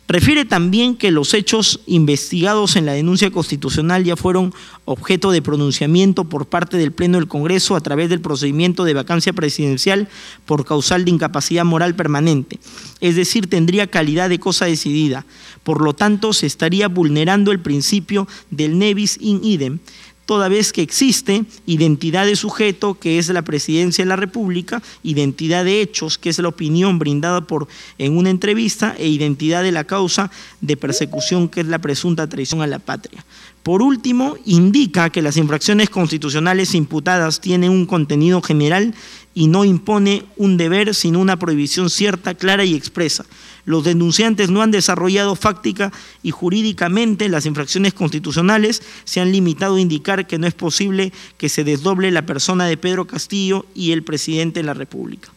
Refiere 0.06 0.44
también 0.44 0.96
que 0.96 1.10
los 1.10 1.32
hechos 1.32 1.80
investigados 1.86 2.76
en 2.76 2.84
la 2.84 2.92
denuncia 2.92 3.30
constitucional 3.30 4.04
ya 4.04 4.16
fueron 4.16 4.52
objeto 4.84 5.30
de 5.30 5.40
pronunciamiento 5.40 6.24
por 6.24 6.44
parte 6.44 6.76
del 6.76 6.92
Pleno 6.92 7.16
del 7.16 7.26
Congreso 7.26 7.74
a 7.74 7.80
través 7.80 8.10
del 8.10 8.20
procedimiento 8.20 8.84
de 8.84 8.92
vacancia 8.92 9.32
presidencial 9.32 10.08
por 10.44 10.66
causal 10.66 11.06
de 11.06 11.10
incapacidad 11.12 11.64
moral 11.64 11.94
permanente, 11.94 12.58
es 13.00 13.16
decir, 13.16 13.48
tendría 13.48 13.86
calidad 13.86 14.28
de 14.28 14.38
cosa 14.38 14.66
decidida. 14.66 15.24
Por 15.62 15.80
lo 15.80 15.94
tanto, 15.94 16.34
se 16.34 16.46
estaría 16.46 16.88
vulnerando 16.88 17.50
el 17.50 17.60
principio 17.60 18.28
del 18.50 18.78
nevis 18.78 19.16
in 19.22 19.42
idem, 19.42 19.78
toda 20.26 20.48
vez 20.48 20.72
que 20.72 20.82
existe 20.82 21.44
identidad 21.66 22.26
de 22.26 22.36
sujeto, 22.36 22.94
que 22.94 23.18
es 23.18 23.28
la 23.28 23.42
presidencia 23.42 24.04
de 24.04 24.08
la 24.08 24.16
República, 24.16 24.82
identidad 25.02 25.64
de 25.64 25.80
hechos, 25.80 26.18
que 26.18 26.30
es 26.30 26.38
la 26.38 26.48
opinión 26.48 26.98
brindada 26.98 27.42
por, 27.42 27.68
en 27.98 28.16
una 28.16 28.30
entrevista, 28.30 28.94
e 28.98 29.08
identidad 29.08 29.62
de 29.62 29.72
la 29.72 29.84
causa 29.84 30.30
de 30.60 30.76
persecución, 30.76 31.48
que 31.48 31.60
es 31.60 31.66
la 31.66 31.78
presunta 31.78 32.28
traición 32.28 32.62
a 32.62 32.66
la 32.66 32.78
patria. 32.78 33.24
Por 33.62 33.80
último, 33.80 34.36
indica 34.44 35.08
que 35.08 35.22
las 35.22 35.38
infracciones 35.38 35.88
constitucionales 35.88 36.74
imputadas 36.74 37.40
tienen 37.40 37.70
un 37.70 37.86
contenido 37.86 38.42
general 38.42 38.94
y 39.34 39.48
no 39.48 39.64
impone 39.64 40.24
un 40.36 40.56
deber, 40.56 40.94
sino 40.94 41.18
una 41.18 41.38
prohibición 41.38 41.90
cierta, 41.90 42.34
clara 42.34 42.64
y 42.64 42.74
expresa 42.74 43.24
los 43.64 43.84
denunciantes 43.84 44.50
no 44.50 44.62
han 44.62 44.70
desarrollado 44.70 45.36
fáctica 45.36 45.92
y 46.22 46.30
jurídicamente 46.30 47.28
las 47.28 47.46
infracciones 47.46 47.94
constitucionales, 47.94 48.82
se 49.04 49.20
han 49.20 49.32
limitado 49.32 49.76
a 49.76 49.80
indicar 49.80 50.26
que 50.26 50.38
no 50.38 50.46
es 50.46 50.54
posible 50.54 51.12
que 51.38 51.48
se 51.48 51.64
desdoble 51.64 52.10
la 52.10 52.26
persona 52.26 52.66
de 52.66 52.76
Pedro 52.76 53.06
Castillo 53.06 53.66
y 53.74 53.92
el 53.92 54.04
presidente 54.04 54.60
de 54.60 54.66
la 54.66 54.74
República. 54.74 55.30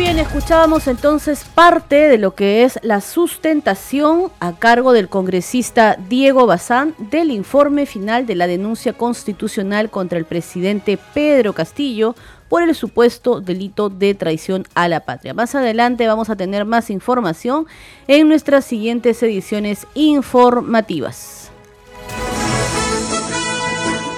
Bien, 0.00 0.18
escuchábamos 0.18 0.86
entonces 0.86 1.44
parte 1.54 2.08
de 2.08 2.16
lo 2.16 2.34
que 2.34 2.64
es 2.64 2.78
la 2.82 3.02
sustentación 3.02 4.32
a 4.40 4.54
cargo 4.54 4.94
del 4.94 5.10
congresista 5.10 5.98
Diego 6.08 6.46
Bazán 6.46 6.94
del 6.96 7.30
informe 7.30 7.84
final 7.84 8.24
de 8.24 8.34
la 8.34 8.46
denuncia 8.46 8.94
constitucional 8.94 9.90
contra 9.90 10.18
el 10.18 10.24
presidente 10.24 10.98
Pedro 11.12 11.52
Castillo 11.52 12.14
por 12.48 12.62
el 12.62 12.74
supuesto 12.74 13.42
delito 13.42 13.90
de 13.90 14.14
traición 14.14 14.66
a 14.74 14.88
la 14.88 15.00
patria. 15.00 15.34
Más 15.34 15.54
adelante 15.54 16.06
vamos 16.06 16.30
a 16.30 16.36
tener 16.36 16.64
más 16.64 16.88
información 16.88 17.66
en 18.08 18.26
nuestras 18.26 18.64
siguientes 18.64 19.22
ediciones 19.22 19.86
informativas. 19.92 21.50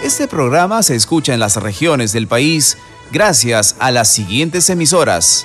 Este 0.05 0.29
programa 0.29 0.85
se 0.85 0.95
escucha 0.95 1.35
en 1.35 1.41
las 1.41 1.57
regiones 1.57 2.13
del 2.13 2.29
país 2.29 2.79
gracias 3.11 3.75
a 3.81 3.91
las 3.91 4.09
siguientes 4.09 4.71
emisoras. 4.71 5.45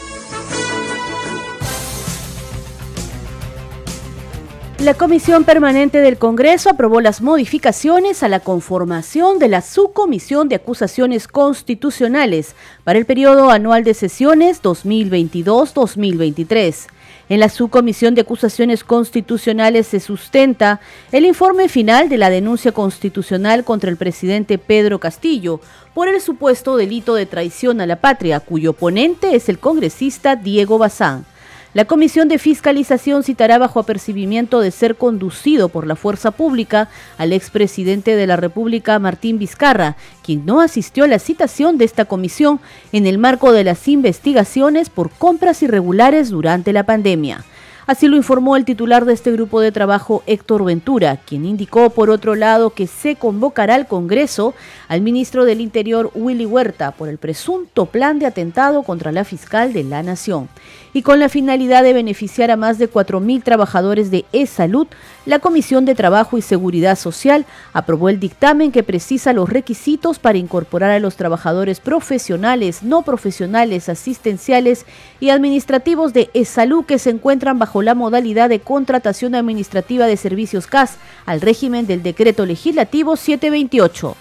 La 4.83 4.93
Comisión 4.95 5.43
Permanente 5.43 5.99
del 5.99 6.17
Congreso 6.17 6.71
aprobó 6.71 7.01
las 7.01 7.21
modificaciones 7.21 8.23
a 8.23 8.27
la 8.27 8.39
conformación 8.39 9.37
de 9.37 9.47
la 9.47 9.61
Subcomisión 9.61 10.49
de 10.49 10.55
Acusaciones 10.55 11.27
Constitucionales 11.27 12.55
para 12.83 12.97
el 12.97 13.05
periodo 13.05 13.51
anual 13.51 13.83
de 13.83 13.93
sesiones 13.93 14.63
2022-2023. 14.63 16.87
En 17.29 17.39
la 17.39 17.49
Subcomisión 17.49 18.15
de 18.15 18.21
Acusaciones 18.21 18.83
Constitucionales 18.83 19.85
se 19.85 19.99
sustenta 19.99 20.79
el 21.11 21.25
informe 21.25 21.69
final 21.69 22.09
de 22.09 22.17
la 22.17 22.31
denuncia 22.31 22.71
constitucional 22.71 23.63
contra 23.63 23.91
el 23.91 23.97
presidente 23.97 24.57
Pedro 24.57 24.99
Castillo 24.99 25.61
por 25.93 26.07
el 26.07 26.19
supuesto 26.21 26.75
delito 26.75 27.13
de 27.13 27.27
traición 27.27 27.81
a 27.81 27.85
la 27.85 27.97
patria, 27.97 28.39
cuyo 28.39 28.73
ponente 28.73 29.35
es 29.35 29.47
el 29.47 29.59
congresista 29.59 30.35
Diego 30.35 30.79
Bazán. 30.79 31.27
La 31.73 31.85
Comisión 31.85 32.27
de 32.27 32.37
Fiscalización 32.37 33.23
citará 33.23 33.57
bajo 33.57 33.79
apercibimiento 33.79 34.59
de 34.59 34.71
ser 34.71 34.97
conducido 34.97 35.69
por 35.69 35.87
la 35.87 35.95
fuerza 35.95 36.31
pública 36.31 36.89
al 37.17 37.31
expresidente 37.31 38.17
de 38.17 38.27
la 38.27 38.35
República, 38.35 38.99
Martín 38.99 39.39
Vizcarra, 39.39 39.95
quien 40.21 40.45
no 40.45 40.59
asistió 40.59 41.05
a 41.05 41.07
la 41.07 41.17
citación 41.17 41.77
de 41.77 41.85
esta 41.85 42.03
comisión 42.03 42.59
en 42.91 43.07
el 43.07 43.17
marco 43.17 43.53
de 43.53 43.63
las 43.63 43.87
investigaciones 43.87 44.89
por 44.89 45.11
compras 45.11 45.63
irregulares 45.63 46.29
durante 46.29 46.73
la 46.73 46.83
pandemia. 46.83 47.45
Así 47.87 48.07
lo 48.07 48.15
informó 48.15 48.55
el 48.57 48.65
titular 48.65 49.05
de 49.05 49.13
este 49.13 49.31
grupo 49.31 49.59
de 49.59 49.71
trabajo, 49.71 50.23
Héctor 50.27 50.65
Ventura, 50.65 51.17
quien 51.17 51.45
indicó 51.45 51.89
por 51.89 52.09
otro 52.09 52.35
lado 52.35 52.69
que 52.71 52.85
se 52.85 53.15
convocará 53.15 53.75
al 53.75 53.87
Congreso 53.87 54.53
al 54.91 54.99
ministro 54.99 55.45
del 55.45 55.61
Interior, 55.61 56.11
Willy 56.15 56.45
Huerta, 56.45 56.91
por 56.91 57.07
el 57.07 57.17
presunto 57.17 57.85
plan 57.85 58.19
de 58.19 58.25
atentado 58.25 58.83
contra 58.83 59.13
la 59.13 59.23
fiscal 59.23 59.71
de 59.71 59.85
la 59.85 60.03
Nación 60.03 60.49
y 60.91 61.01
con 61.01 61.17
la 61.17 61.29
finalidad 61.29 61.81
de 61.83 61.93
beneficiar 61.93 62.51
a 62.51 62.57
más 62.57 62.77
de 62.77 62.91
4.000 62.91 63.41
trabajadores 63.41 64.11
de 64.11 64.25
e-salud, 64.33 64.87
la 65.25 65.39
Comisión 65.39 65.85
de 65.85 65.95
Trabajo 65.95 66.37
y 66.37 66.41
Seguridad 66.41 66.97
Social 66.97 67.45
aprobó 67.71 68.09
el 68.09 68.19
dictamen 68.19 68.73
que 68.73 68.83
precisa 68.83 69.31
los 69.31 69.47
requisitos 69.47 70.19
para 70.19 70.37
incorporar 70.37 70.91
a 70.91 70.99
los 70.99 71.15
trabajadores 71.15 71.79
profesionales, 71.79 72.83
no 72.83 73.03
profesionales, 73.03 73.87
asistenciales 73.87 74.85
y 75.21 75.29
administrativos 75.29 76.11
de 76.11 76.29
e-salud 76.33 76.83
que 76.83 76.99
se 76.99 77.11
encuentran 77.11 77.59
bajo 77.59 77.81
la 77.81 77.95
modalidad 77.95 78.49
de 78.49 78.59
contratación 78.59 79.35
administrativa 79.35 80.05
de 80.05 80.17
servicios 80.17 80.67
CAS 80.67 80.97
al 81.25 81.39
régimen 81.39 81.87
del 81.87 82.03
decreto 82.03 82.45
legislativo 82.45 83.15
728. 83.15 84.17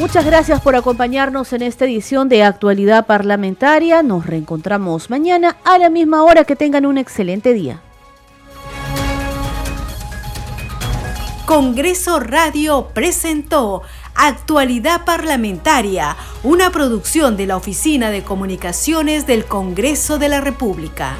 Muchas 0.00 0.24
gracias 0.24 0.60
por 0.60 0.76
acompañarnos 0.76 1.52
en 1.52 1.62
esta 1.62 1.84
edición 1.84 2.28
de 2.28 2.44
Actualidad 2.44 3.06
Parlamentaria. 3.06 4.00
Nos 4.04 4.26
reencontramos 4.26 5.10
mañana 5.10 5.56
a 5.64 5.76
la 5.76 5.90
misma 5.90 6.22
hora. 6.22 6.44
Que 6.44 6.54
tengan 6.54 6.86
un 6.86 6.98
excelente 6.98 7.52
día. 7.52 7.80
Congreso 11.46 12.20
Radio 12.20 12.90
presentó 12.94 13.82
Actualidad 14.14 15.04
Parlamentaria, 15.04 16.16
una 16.44 16.70
producción 16.70 17.36
de 17.36 17.46
la 17.46 17.56
Oficina 17.56 18.10
de 18.10 18.22
Comunicaciones 18.22 19.26
del 19.26 19.46
Congreso 19.46 20.18
de 20.18 20.28
la 20.28 20.40
República. 20.40 21.16